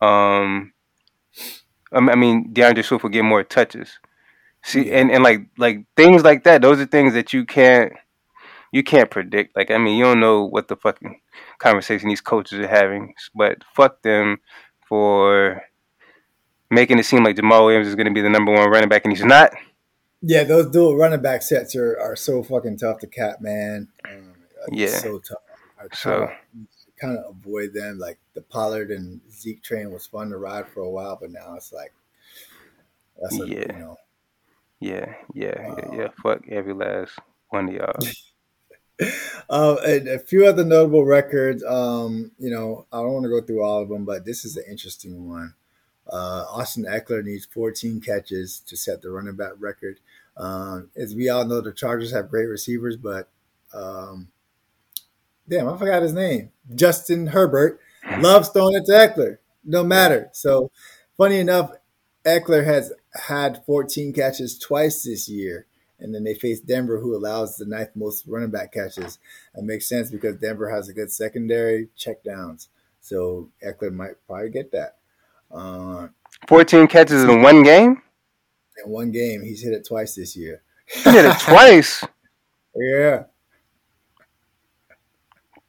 [0.00, 0.72] um
[1.92, 3.98] I mean DeAndre Swift will get more touches.
[4.64, 7.92] See, and, and like like things like that, those are things that you can't
[8.72, 9.54] you can't predict.
[9.54, 11.20] Like I mean, you don't know what the fucking
[11.58, 14.38] conversation these coaches are having, but fuck them
[14.88, 15.62] for
[16.70, 19.04] making it seem like Jamaal Williams is going to be the number one running back,
[19.04, 19.52] and he's not.
[20.22, 23.88] Yeah, those dual running back sets are, are so fucking tough to cap, man.
[24.10, 24.32] Um,
[24.72, 25.42] yeah, so tough.
[25.78, 26.30] I so
[26.98, 27.98] kind of avoid them.
[27.98, 31.54] Like the Pollard and Zeke train was fun to ride for a while, but now
[31.54, 31.92] it's like
[33.20, 33.72] that's a, yeah.
[33.72, 33.98] you know
[34.84, 36.08] yeah, yeah, yeah, yeah.
[36.22, 37.18] Fuck every last
[37.48, 39.08] one of y'all.
[39.80, 41.64] and a few other notable records.
[41.64, 44.58] Um, you know, I don't want to go through all of them, but this is
[44.58, 45.54] an interesting one.
[46.06, 50.00] Uh, Austin Ekeler needs 14 catches to set the running back record.
[50.36, 53.30] Um, as we all know, the Chargers have great receivers, but
[53.72, 54.28] um,
[55.48, 56.50] damn, I forgot his name.
[56.74, 57.80] Justin Herbert
[58.18, 60.28] loves throwing it to Ekeler, no matter.
[60.32, 60.70] So,
[61.16, 61.72] funny enough,
[62.26, 65.66] Ekeler has had 14 catches twice this year.
[66.00, 69.18] And then they face Denver, who allows the ninth most running back catches.
[69.54, 72.68] That makes sense because Denver has a good secondary checkdowns.
[73.00, 74.96] So Ekeler might probably get that.
[75.50, 76.08] Uh,
[76.48, 78.02] 14 catches in one game?
[78.84, 79.42] In one game.
[79.42, 80.62] He's hit it twice this year.
[80.86, 82.04] He hit it twice?
[82.76, 83.26] Yeah.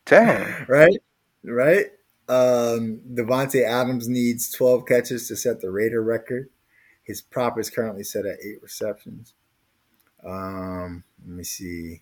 [0.05, 0.65] Damn.
[0.67, 0.99] right,
[1.43, 1.85] right.
[2.27, 6.49] Um, Davante Adams needs 12 catches to set the Raider record.
[7.05, 9.33] His prop is currently set at eight receptions.
[10.25, 12.01] Um, let me see.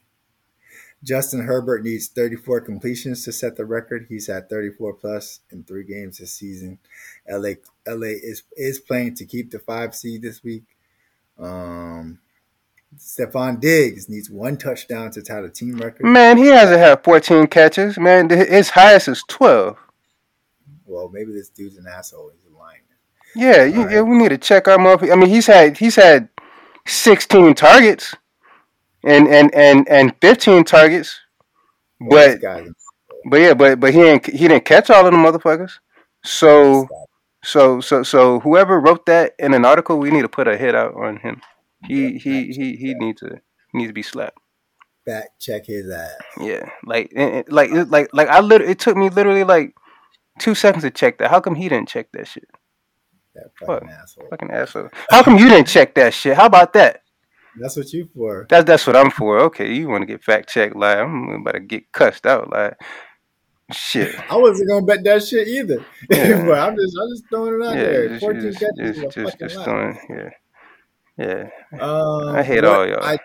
[1.03, 4.05] Justin Herbert needs 34 completions to set the record.
[4.07, 6.79] He's had 34 plus in three games this season.
[7.29, 10.63] LA LA is is playing to keep the five seed this week.
[11.37, 12.19] Um,
[12.97, 16.05] Stefon Diggs needs one touchdown to tie the team record.
[16.05, 17.97] Man, he hasn't had 14 catches.
[17.97, 19.77] Man, his highest is 12.
[20.85, 22.31] Well, maybe this dude's an asshole.
[22.33, 22.81] He's lying.
[23.35, 23.93] Yeah, you, right.
[23.93, 25.11] yeah, we need to check our motherfucker.
[25.11, 26.29] I mean, he's had he's had
[26.87, 28.15] 16 targets
[29.03, 31.19] and and and and 15 targets,
[32.09, 32.39] but
[33.29, 35.79] but yeah, but but he didn't he didn't catch all of the motherfuckers.
[36.23, 36.87] So
[37.43, 40.75] so so so whoever wrote that in an article, we need to put a hit
[40.75, 41.41] out on him.
[41.85, 43.41] He he he he needs to
[43.73, 44.39] needs to be slapped.
[45.05, 46.11] Back check his ass.
[46.39, 47.11] Yeah, like
[47.47, 49.75] like like like I literally it took me literally like
[50.39, 51.29] two seconds to check that.
[51.29, 52.47] How come he didn't check that shit?
[53.35, 54.27] That fucking Fuck, asshole.
[54.29, 54.89] Fucking asshole.
[55.09, 56.35] How come you didn't check that shit?
[56.35, 57.01] How about that?
[57.59, 58.47] That's what you for.
[58.49, 59.39] That's that's what I'm for.
[59.41, 60.75] Okay, you want to get fact checked?
[60.75, 62.49] Like I'm about to get cussed out.
[62.49, 62.79] Like
[63.71, 64.15] shit.
[64.29, 65.85] I wasn't gonna bet that shit either.
[66.09, 66.45] Yeah.
[66.45, 68.09] but I'm just I'm just throwing it out yeah, there.
[68.19, 70.29] Just, just, just, just, just throwing, yeah.
[71.17, 71.49] Yeah.
[71.79, 73.03] Um, I hate all y'all.
[73.03, 73.19] I,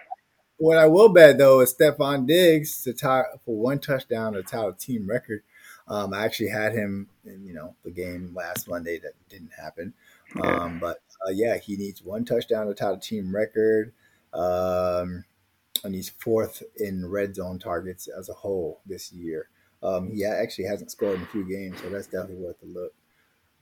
[0.59, 4.69] what I will bet though is Stefon Diggs to tie for one touchdown to tie
[4.69, 5.43] a team record.
[5.89, 9.95] Um, I actually had him in you know the game last Monday that didn't happen.
[10.37, 10.43] Yeah.
[10.43, 13.93] Um, but uh, yeah, he needs one touchdown to tie the team record.
[14.33, 15.25] Um,
[15.85, 19.49] and he's fourth in red zone targets as a whole this year.
[19.83, 22.93] Um, he actually hasn't scored in a few games, so that's definitely worth a look.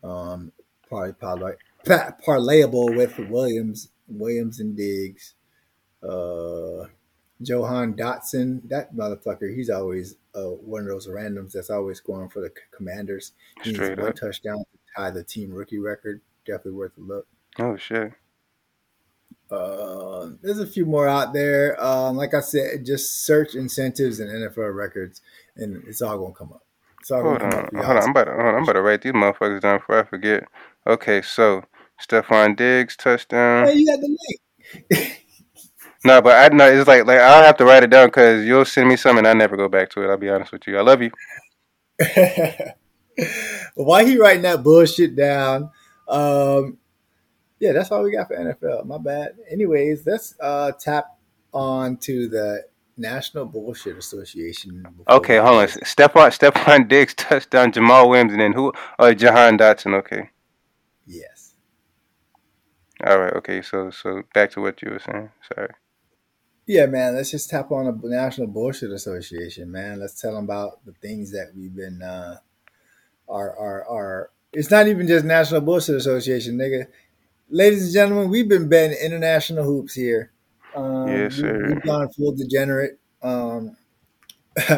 [0.02, 0.52] Um,
[0.88, 1.54] probably parlay,
[1.84, 5.34] parlayable with Williams, Williams and Diggs.
[6.02, 6.86] Uh,
[7.42, 12.40] Jahan Dotson, that motherfucker, he's always uh, one of those randoms that's always scoring for
[12.40, 13.32] the Commanders.
[13.62, 16.22] He needs one touchdown to tie the team rookie record.
[16.46, 17.26] Definitely worth a look.
[17.58, 18.12] Oh shit.
[19.50, 21.82] Uh, there's a few more out there.
[21.82, 25.20] Um, like I said, just search incentives and NFL records,
[25.56, 26.62] and it's all gonna come up.
[27.00, 27.96] It's all hold on, hold on.
[28.02, 28.54] I'm about to, hold on.
[28.56, 30.44] I'm about to write these motherfuckers down before I forget.
[30.86, 31.62] Okay, so
[32.00, 33.66] Stefon Diggs touchdown.
[33.66, 34.18] Hey, you got the
[34.90, 35.22] link.
[36.06, 38.64] no, but I know it's like like I'll have to write it down because you'll
[38.64, 39.26] send me something.
[39.26, 40.10] I never go back to it.
[40.10, 40.78] I'll be honest with you.
[40.78, 41.10] I love you.
[43.74, 45.70] Why he writing that bullshit down?
[46.08, 46.78] Um,
[47.58, 48.86] yeah, that's all we got for NFL.
[48.86, 49.36] My bad.
[49.50, 51.18] Anyways, let's uh, tap
[51.52, 52.64] on to the
[52.96, 54.86] National Bullshit Association.
[55.08, 55.68] Okay, hold on.
[55.68, 58.72] Step on, step on Diggs touchdown, Jamaal Williams, and then who?
[58.98, 59.94] Uh, Jahan Dotson.
[59.94, 60.30] Okay.
[61.06, 61.54] Yes.
[63.04, 63.32] All right.
[63.34, 63.62] Okay.
[63.62, 65.30] So so back to what you were saying.
[65.54, 65.70] Sorry.
[66.66, 67.14] Yeah, man.
[67.14, 70.00] Let's just tap on the National Bullshit Association, man.
[70.00, 72.02] Let's tell them about the things that we've been.
[72.02, 72.38] Uh,
[73.28, 74.30] our our our.
[74.52, 76.86] It's not even just National Bullshit Association, nigga
[77.48, 80.32] ladies and gentlemen, we've been betting international hoops here.
[80.74, 81.66] Um, yes, sir.
[81.66, 82.98] We, have gone full degenerate.
[83.22, 83.76] Um,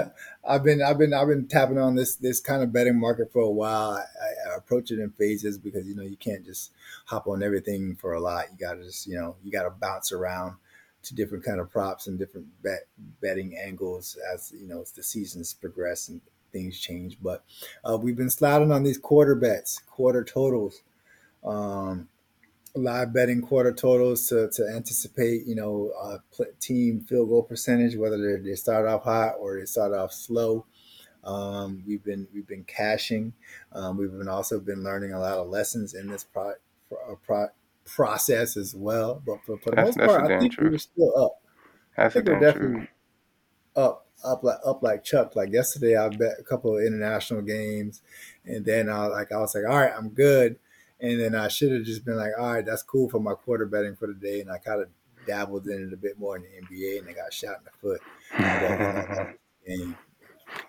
[0.49, 3.43] I've been, I've been, I've been tapping on this this kind of betting market for
[3.43, 3.91] a while.
[3.93, 6.73] I, I, approach it in phases because you know you can't just
[7.05, 8.47] hop on everything for a lot.
[8.53, 10.55] You got to just, you know, you got to bounce around
[11.03, 12.87] to different kind of props and different bet
[13.21, 16.21] betting angles as you know as the seasons progress and
[16.53, 17.19] things change.
[17.23, 17.45] But
[17.85, 20.83] uh, we've been sliding on these quarter bets, quarter totals.
[21.45, 22.09] Um,
[22.75, 26.19] live betting quarter totals to, to anticipate, you know, uh,
[26.61, 30.67] team field goal percentage, whether they start off hot or they start off slow.
[31.25, 33.33] Um, we've been we've been cashing.
[33.73, 36.53] Um, we've been also been learning a lot of lessons in this pro,
[36.89, 37.49] pro, pro
[37.89, 39.23] process as well.
[39.25, 40.71] But for, for the that's, most part, I think true.
[40.71, 41.41] we're still up.
[41.97, 42.89] That's I think we're definitely true.
[43.77, 45.37] up up like up like Chuck.
[45.37, 48.03] Like yesterday, I bet a couple of international games,
[48.45, 50.59] and then I like I was like, all right, I'm good.
[51.01, 53.67] And then I should have just been like, all right, that's cool for my quarter
[53.67, 54.41] betting for the day.
[54.41, 54.89] And I kind of
[55.27, 57.71] dabbled in it a bit more in the NBA and I got shot in the
[57.81, 58.01] foot.
[59.67, 59.95] and,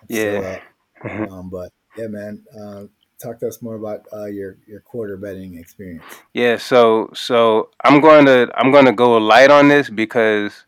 [0.08, 0.60] yeah.
[1.02, 2.84] So, uh, um, but yeah, man, uh,
[3.20, 6.02] talk to us more about uh, your your quarter betting experience.
[6.34, 10.64] Yeah, so so I'm going to I'm going to go light on this because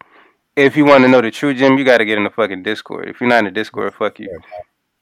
[0.56, 2.62] if you want to know the true Jim, you got to get in the fucking
[2.62, 3.08] Discord.
[3.08, 4.40] If you're not in the Discord, fuck you.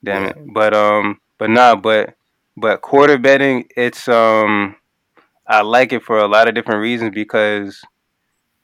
[0.02, 0.36] Damn it.
[0.54, 2.14] But um, but nah, but
[2.56, 4.76] but quarter betting, it's um,
[5.46, 7.82] I like it for a lot of different reasons because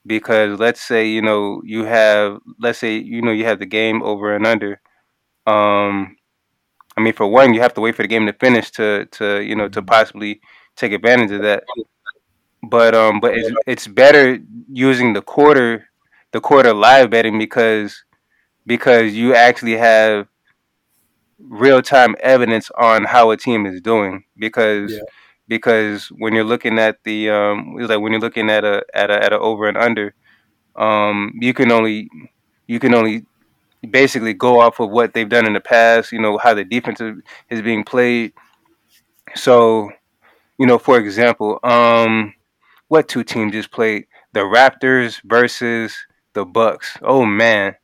[0.06, 4.02] because let's say you know you have let's say you know you have the game
[4.02, 4.80] over and under.
[5.46, 6.16] Um,
[6.96, 9.40] I mean, for one, you have to wait for the game to finish to to
[9.42, 10.40] you know to possibly
[10.76, 11.64] take advantage of that.
[12.62, 14.38] But um, but it's it's better
[14.72, 15.88] using the quarter
[16.32, 18.04] the quarter live betting because
[18.66, 20.28] because you actually have
[21.38, 25.00] real time evidence on how a team is doing because yeah.
[25.48, 29.22] because when you're looking at the um like when you're looking at a at a
[29.22, 30.14] at a over and under,
[30.76, 32.08] um you can only
[32.66, 33.24] you can only
[33.90, 36.12] basically go off of what they've done in the past.
[36.12, 37.00] You know how the defense
[37.50, 38.32] is being played.
[39.34, 39.90] So,
[40.58, 42.34] you know, for example, um,
[42.88, 44.06] what two teams just played?
[44.32, 45.96] The Raptors versus
[46.34, 46.96] the Bucks.
[47.02, 47.76] Oh man.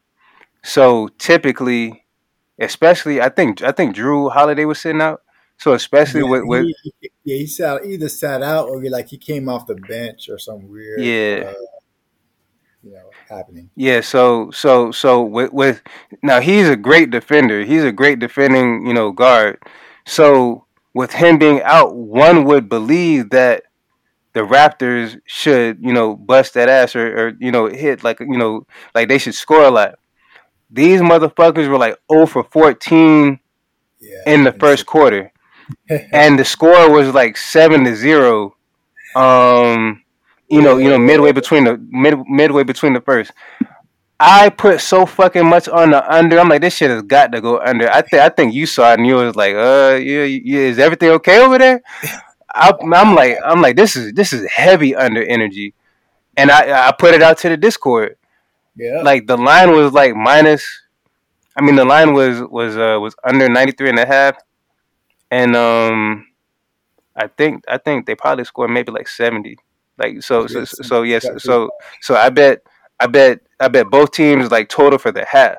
[0.62, 2.04] So typically,
[2.58, 5.22] especially I think I think Jrue Holiday was sitting out.
[5.58, 9.16] So especially yeah, with, with he, yeah, he sat either sat out or like he
[9.16, 11.50] came off the bench or some weird yeah.
[11.50, 11.54] Uh,
[12.82, 13.70] you know, happening.
[13.76, 15.82] Yeah, so so so with, with
[16.22, 17.64] now he's a great defender.
[17.64, 19.62] He's a great defending, you know, guard.
[20.06, 23.64] So with him being out, one would believe that
[24.32, 28.38] the Raptors should, you know, bust that ass or, or you know, hit like you
[28.38, 29.98] know, like they should score a lot.
[30.70, 33.38] These motherfuckers were like 0 for 14
[34.00, 35.32] yeah, in the first quarter.
[36.12, 38.56] and the score was like 7 to 0.
[39.14, 40.01] Um
[40.52, 43.32] you know, you know, midway between the mid midway between the first.
[44.20, 46.38] I put so fucking much on the under.
[46.38, 47.90] I'm like, this shit has got to go under.
[47.90, 50.78] I think I think you saw it and you was like, uh, yeah, yeah is
[50.78, 51.80] everything okay over there?
[52.54, 55.72] I, am like, I'm like, this is this is heavy under energy,
[56.36, 58.16] and I I put it out to the Discord.
[58.76, 60.64] Yeah, like the line was like minus.
[61.56, 64.36] I mean, the line was was uh was under 93 and a half,
[65.30, 66.26] and um,
[67.16, 69.56] I think I think they probably scored maybe like 70.
[70.02, 72.62] Like so so so yes so so I bet
[72.98, 75.58] I bet I bet both teams like total for the half.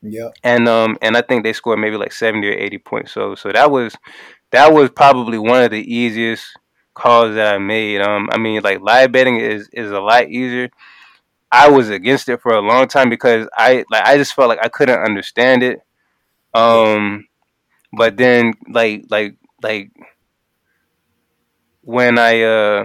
[0.00, 0.30] Yeah.
[0.42, 3.12] And um and I think they scored maybe like 70 or 80 points.
[3.12, 3.94] So so that was
[4.52, 6.56] that was probably one of the easiest
[6.94, 8.00] calls that I made.
[8.00, 10.70] Um I mean like live betting is is a lot easier.
[11.50, 14.64] I was against it for a long time because I like I just felt like
[14.64, 15.80] I couldn't understand it.
[16.54, 17.26] Um
[17.92, 19.90] but then like like like
[21.82, 22.84] when I uh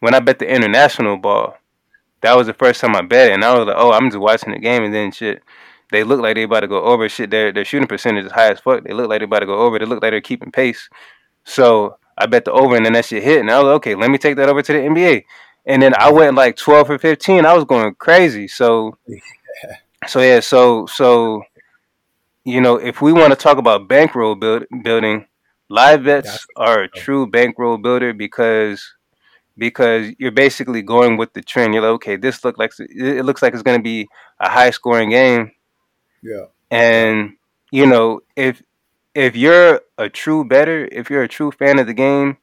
[0.00, 1.56] when I bet the international ball,
[2.20, 4.20] that was the first time I bet it, and I was like, oh, I'm just
[4.20, 5.42] watching the game, and then shit,
[5.92, 7.08] they look like they about to go over.
[7.08, 8.84] Shit, their their shooting percentage is high as fuck.
[8.84, 9.78] They look like they about to go over.
[9.78, 10.88] They look like they're keeping pace.
[11.44, 13.94] So I bet the over, and then that shit hit, and I was like, okay,
[13.94, 15.24] let me take that over to the NBA.
[15.66, 17.44] And then I went like 12 or 15.
[17.44, 18.46] I was going crazy.
[18.46, 18.96] So,
[20.06, 21.42] so yeah, so so
[22.44, 25.26] you know, if we want to talk about bankroll build, building,
[25.68, 28.94] live bets are a true bankroll builder because
[29.56, 31.74] because you're basically going with the trend.
[31.74, 34.08] You're like, okay, this look like it looks like it's going to be
[34.40, 35.52] a high scoring game.
[36.22, 36.46] Yeah.
[36.70, 37.36] And
[37.70, 38.62] you know, if
[39.14, 42.36] if you're a true better, if you're a true fan of the game,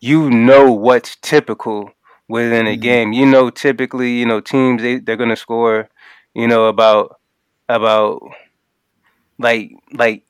[0.00, 1.92] you know what's typical
[2.28, 2.80] within a mm-hmm.
[2.80, 3.12] game.
[3.12, 5.88] You know, typically, you know, teams they they're going to score,
[6.34, 7.20] you know, about
[7.68, 8.20] about
[9.38, 10.24] like like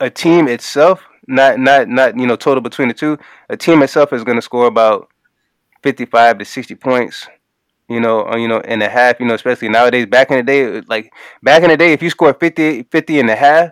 [0.00, 3.18] a team itself not not not you know total between the two.
[3.48, 5.08] A team itself is going to score about
[5.82, 7.28] fifty five to sixty points.
[7.88, 9.20] You know, uh, you know, and a half.
[9.20, 10.06] You know, especially nowadays.
[10.06, 11.12] Back in the day, like
[11.42, 13.70] back in the day, if you score 50, 50 and a half,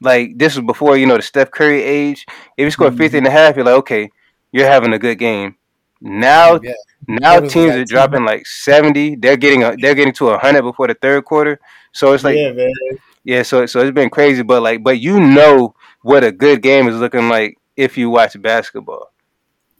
[0.00, 2.26] like this was before you know the Steph Curry age.
[2.56, 2.98] If you score mm-hmm.
[2.98, 4.10] 50 and a half, you're like, okay,
[4.52, 5.56] you're having a good game.
[6.00, 6.72] Now, yeah.
[7.06, 9.16] now teams are dropping like seventy.
[9.16, 11.60] They're getting a, they're getting to hundred before the third quarter.
[11.92, 12.52] So it's like, yeah,
[13.24, 13.42] yeah.
[13.42, 16.96] So so it's been crazy, but like, but you know what a good game is
[16.96, 19.12] looking like if you watch basketball.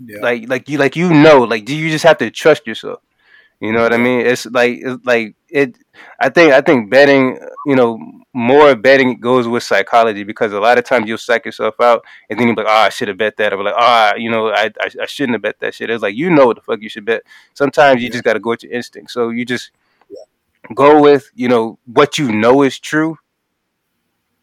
[0.04, 0.20] Yeah.
[0.20, 3.00] Like like you like you know like do you just have to trust yourself.
[3.60, 4.24] You know what I mean?
[4.24, 5.76] It's like it's like it.
[6.18, 7.98] I think I think betting, you know,
[8.32, 12.38] more betting goes with psychology because a lot of times you'll psych yourself out and
[12.38, 14.70] then you're like, oh, I should have bet that, or like, oh, you know, I,
[14.80, 15.90] I, I shouldn't have bet that shit.
[15.90, 17.22] It's like you know what the fuck you should bet.
[17.52, 18.12] Sometimes you yeah.
[18.12, 19.10] just got to go with your instinct.
[19.10, 19.72] So you just
[20.08, 20.74] yeah.
[20.74, 23.18] go with you know what you know is true,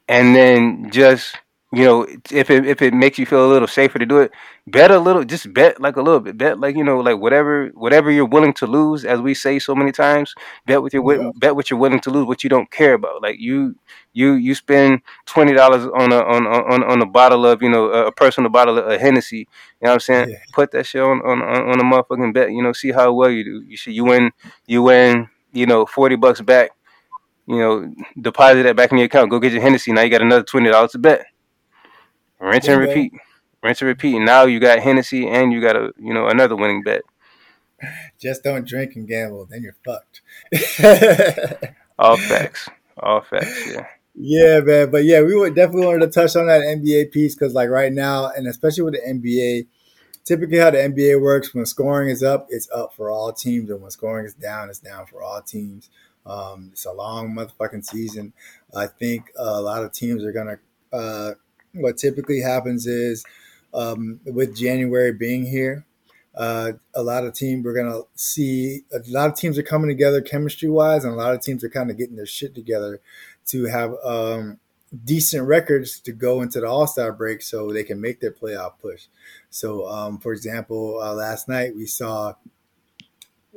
[0.07, 1.35] and then just
[1.73, 4.31] you know, if it if it makes you feel a little safer to do it,
[4.67, 7.67] bet a little, just bet like a little bit, bet like you know, like whatever
[7.73, 10.33] whatever you're willing to lose, as we say so many times,
[10.65, 11.31] bet with your yeah.
[11.35, 13.21] bet what you're willing to lose, what you don't care about.
[13.21, 13.75] Like you
[14.13, 17.89] you you spend twenty dollars on a on on on a bottle of you know
[17.89, 19.39] a personal bottle of a Hennessy.
[19.39, 19.45] You
[19.81, 20.29] know what I'm saying?
[20.29, 20.37] Yeah.
[20.53, 22.51] Put that shit on, on on a motherfucking bet.
[22.51, 23.61] You know, see how well you do.
[23.67, 24.31] You see, you win
[24.67, 26.71] you win you know forty bucks back.
[27.45, 29.31] You know, deposit that back in your account.
[29.31, 29.91] Go get your Hennessy.
[29.91, 31.25] Now you got another twenty dollars to bet.
[32.39, 33.13] Rinse and repeat.
[33.63, 34.19] Rinse and repeat.
[34.19, 37.01] Now you got Hennessy and you got a you know another winning bet.
[38.19, 40.21] Just don't drink and gamble, then you're fucked.
[41.99, 42.69] All facts.
[42.97, 43.67] All facts.
[43.71, 43.87] Yeah.
[44.19, 44.89] Yeah, man.
[44.89, 47.93] But yeah, we would definitely wanted to touch on that NBA piece because, like, right
[47.93, 49.67] now, and especially with the NBA,
[50.25, 53.79] typically how the NBA works when scoring is up, it's up for all teams, and
[53.79, 55.91] when scoring is down, it's down for all teams.
[56.25, 58.33] Um, it's a long motherfucking season.
[58.75, 60.57] I think a lot of teams are gonna.
[60.91, 61.33] Uh,
[61.81, 63.25] what typically happens is
[63.73, 65.85] um, with January being here,
[66.35, 70.21] uh, a lot of teams we're gonna see a lot of teams are coming together
[70.21, 73.01] chemistry wise, and a lot of teams are kind of getting their shit together
[73.47, 74.59] to have um,
[75.03, 78.73] decent records to go into the All Star break, so they can make their playoff
[78.79, 79.07] push.
[79.49, 82.33] So, um, for example, uh, last night we saw.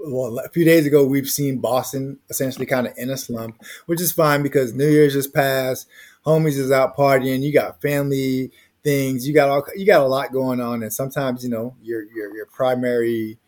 [0.03, 4.01] Well, a few days ago, we've seen Boston essentially kind of in a slump, which
[4.01, 5.87] is fine because New Year's just passed.
[6.25, 7.43] Homies is out partying.
[7.43, 8.51] You got family
[8.83, 9.27] things.
[9.27, 12.35] You got all you got a lot going on, and sometimes you know your your
[12.35, 13.39] your primary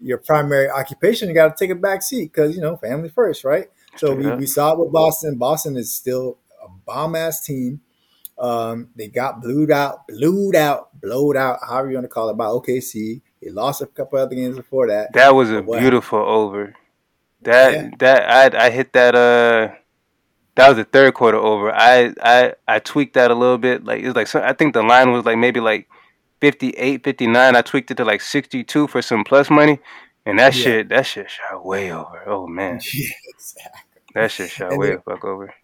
[0.00, 3.44] your primary occupation you got to take a back seat because you know family first,
[3.44, 3.68] right?
[3.96, 5.36] So we, we saw it with Boston.
[5.36, 7.80] Boston is still a bomb ass team.
[8.38, 12.36] Um, they got blued out, blued out, blowed out, however you want to call it,
[12.36, 13.20] by OKC.
[13.42, 15.12] They lost a couple other games before that.
[15.14, 16.74] That was a beautiful over.
[17.42, 17.90] That yeah.
[17.98, 19.74] that I I hit that uh
[20.58, 21.72] that was the third quarter over.
[21.72, 23.84] I I I tweaked that a little bit.
[23.84, 25.88] Like it was like I think the line was like maybe like
[26.40, 27.54] 58, 59.
[27.54, 29.78] I tweaked it to like 62 for some plus money.
[30.26, 30.62] And that yeah.
[30.62, 32.24] shit, that shit shot way over.
[32.26, 32.80] Oh man.
[32.92, 33.80] Yeah, exactly.
[34.14, 35.54] That shit shot and way then, fuck over.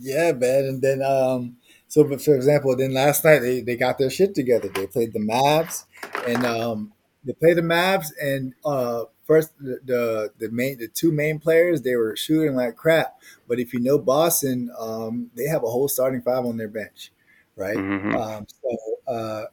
[0.00, 0.64] Yeah, man.
[0.64, 1.56] And then um
[1.86, 4.68] so for example, then last night they, they got their shit together.
[4.68, 5.84] They played the Mavs
[6.26, 6.92] and um
[7.26, 11.82] they played the Mavs and uh first the, the, the main the two main players
[11.82, 13.20] they were shooting like crap.
[13.48, 17.12] But if you know Boston, um, they have a whole starting five on their bench,
[17.56, 17.76] right?
[17.76, 18.16] Mm-hmm.
[18.16, 19.44] Um, so uh,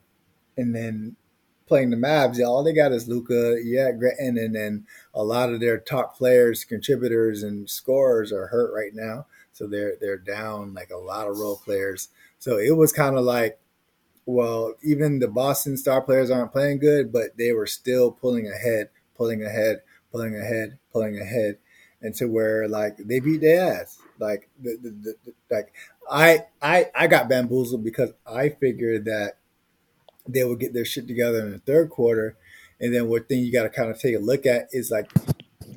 [0.55, 1.15] and then
[1.65, 5.51] playing the Mavs, yeah, all they got is Luka, yeah, and and then a lot
[5.51, 9.25] of their top players, contributors, and scorers are hurt right now.
[9.53, 12.09] So they're they're down like a lot of role players.
[12.39, 13.57] So it was kind of like,
[14.25, 18.89] well, even the Boston star players aren't playing good, but they were still pulling ahead
[19.15, 21.57] pulling ahead, pulling ahead, pulling ahead,
[22.01, 23.99] and to where like they beat their ass.
[24.19, 25.73] Like the, the, the, the like
[26.09, 29.37] I I I got bamboozled because I figured that
[30.27, 32.37] they would get their shit together in the third quarter,
[32.79, 35.11] and then what thing you got to kind of take a look at is like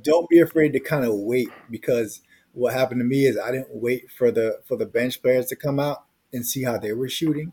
[0.03, 2.21] don't be afraid to kind of wait because
[2.53, 5.57] what happened to me is I didn't wait for the for the bench players to
[5.57, 7.53] come out and see how they were shooting,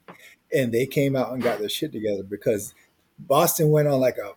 [0.54, 2.74] and they came out and got their shit together because
[3.20, 4.34] Boston went on like a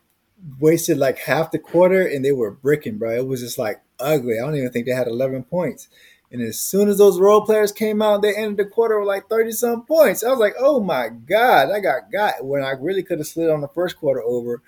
[0.60, 3.16] wasted like half the quarter and they were bricking, bro.
[3.16, 4.38] It was just like ugly.
[4.38, 5.88] I don't even think they had 11 points.
[6.30, 9.28] And as soon as those role players came out, they ended the quarter with like
[9.28, 10.24] 30 some points.
[10.24, 13.50] I was like, oh my God, I got got when I really could have slid
[13.50, 14.60] on the first quarter over.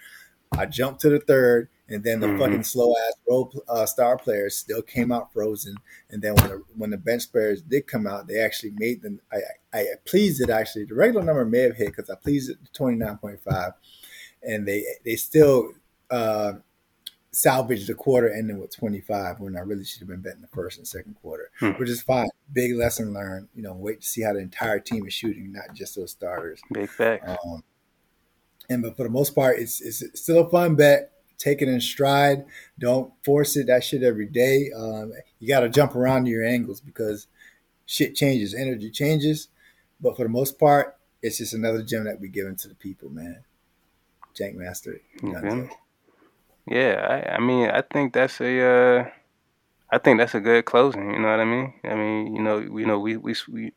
[0.53, 2.39] I jumped to the third, and then the mm-hmm.
[2.39, 5.75] fucking slow ass role uh, star players still came out frozen.
[6.11, 9.21] And then when the, when the bench players did come out, they actually made them.
[9.33, 9.39] I,
[9.73, 10.85] I, I pleased it actually.
[10.85, 13.73] The regular number may have hit because I pleased it to 29.5
[14.43, 15.73] and they they still
[16.11, 16.53] uh,
[17.31, 20.79] salvaged the quarter ending with 25 when I really should have been betting the first
[20.79, 21.71] and second quarter, hmm.
[21.73, 22.29] which is fine.
[22.53, 23.49] Big lesson learned.
[23.55, 26.61] You know, wait to see how the entire team is shooting, not just those starters.
[26.73, 27.29] Big fact.
[27.29, 27.63] Um,
[28.69, 31.13] and but for the most part, it's it's still a fun bet.
[31.39, 32.45] Take it in stride.
[32.79, 33.69] Don't force it.
[33.69, 34.71] That shit every day.
[34.77, 37.29] Um, you got to jump around your angles because
[37.87, 39.49] shit changes, energy changes.
[40.01, 43.09] But for the most part, it's just another gem that we give to the people,
[43.09, 43.45] man.
[44.39, 45.01] Jank Master.
[45.23, 45.69] Okay.
[46.67, 49.11] Yeah, I, I mean, I think that's a, uh,
[49.91, 51.13] I think that's a good closing.
[51.13, 51.73] You know what I mean?
[51.85, 53.73] I mean, you know, you know, we, we, we,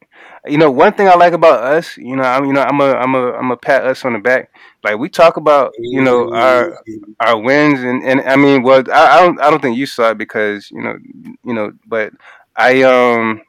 [0.45, 2.93] you know, one thing I like about us, you know, I'm, you know, I'm a,
[2.93, 4.51] I'm a, I'm a pat us on the back.
[4.83, 6.77] Like we talk about, you know, our,
[7.19, 10.09] our wins, and, and I mean, well, I, I don't, I don't think you saw
[10.09, 10.97] it because, you know,
[11.45, 12.11] you know, but
[12.55, 13.41] I, um,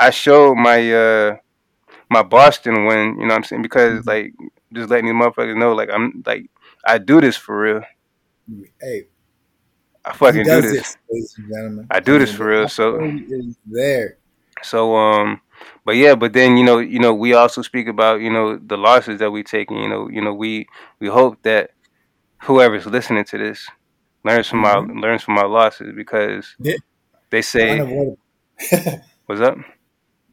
[0.00, 1.36] I showed my, uh,
[2.10, 3.16] my Boston win.
[3.18, 3.62] You know what I'm saying?
[3.62, 4.08] Because mm-hmm.
[4.08, 4.34] like
[4.72, 6.46] just letting these motherfuckers know, like I'm like
[6.84, 7.82] I do this for real.
[8.80, 9.06] Hey,
[10.08, 11.86] I fucking do this, this, ladies and gentlemen.
[11.90, 12.68] I do this for real.
[12.68, 12.98] So
[13.66, 14.16] there.
[14.62, 15.40] So um,
[15.84, 18.78] but yeah, but then you know, you know, we also speak about you know the
[18.78, 19.70] losses that we take.
[19.70, 20.66] And, you know, you know, we
[20.98, 21.72] we hope that
[22.42, 23.68] whoever's listening to this
[24.24, 24.90] learns from mm-hmm.
[24.90, 26.76] our learns from our losses because yeah.
[27.28, 27.78] they say
[29.26, 29.58] what's up.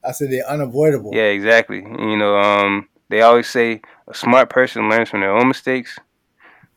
[0.05, 1.11] I said they're unavoidable.
[1.13, 1.80] Yeah, exactly.
[1.80, 5.97] You know, um, they always say a smart person learns from their own mistakes,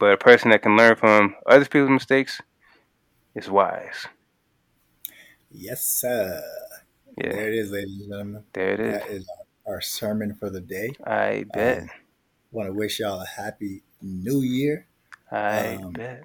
[0.00, 2.40] but a person that can learn from other people's mistakes
[3.38, 4.06] is wise.
[5.50, 6.42] Yes, sir.
[7.16, 7.30] Yeah.
[7.30, 8.44] There it is, ladies and gentlemen.
[8.52, 8.92] There it is.
[8.92, 9.30] That is
[9.66, 10.92] our sermon for the day.
[11.06, 11.82] I bet.
[11.82, 11.90] Um,
[12.50, 14.86] Want to wish y'all a happy new year.
[15.30, 16.24] I um, bet.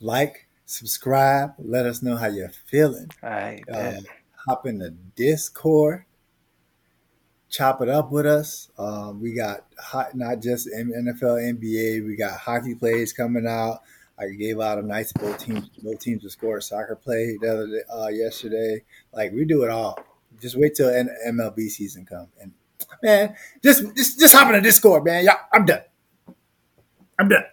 [0.00, 3.08] Like, subscribe, let us know how you're feeling.
[3.22, 3.98] I bet.
[3.98, 4.04] Um,
[4.46, 6.04] hop in the Discord
[7.50, 8.70] chop it up with us.
[8.78, 12.06] Um, we got hot, not just NFL, NBA.
[12.06, 13.80] We got hockey plays coming out.
[14.20, 17.66] I gave out a nice both teams both teams to score soccer play the other
[17.66, 18.82] day, uh, yesterday.
[19.12, 19.98] Like we do it all.
[20.40, 22.52] Just wait till MLB season come and
[23.02, 25.24] man, just just just hop in the Discord, man.
[25.24, 25.82] Y'all, I'm done.
[27.18, 27.44] I'm done.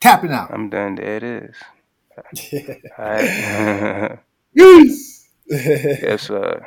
[0.00, 0.52] Tapping out.
[0.52, 0.94] I'm done.
[0.96, 1.56] There it is.
[2.98, 4.18] All right.
[5.50, 6.66] Yes, sir.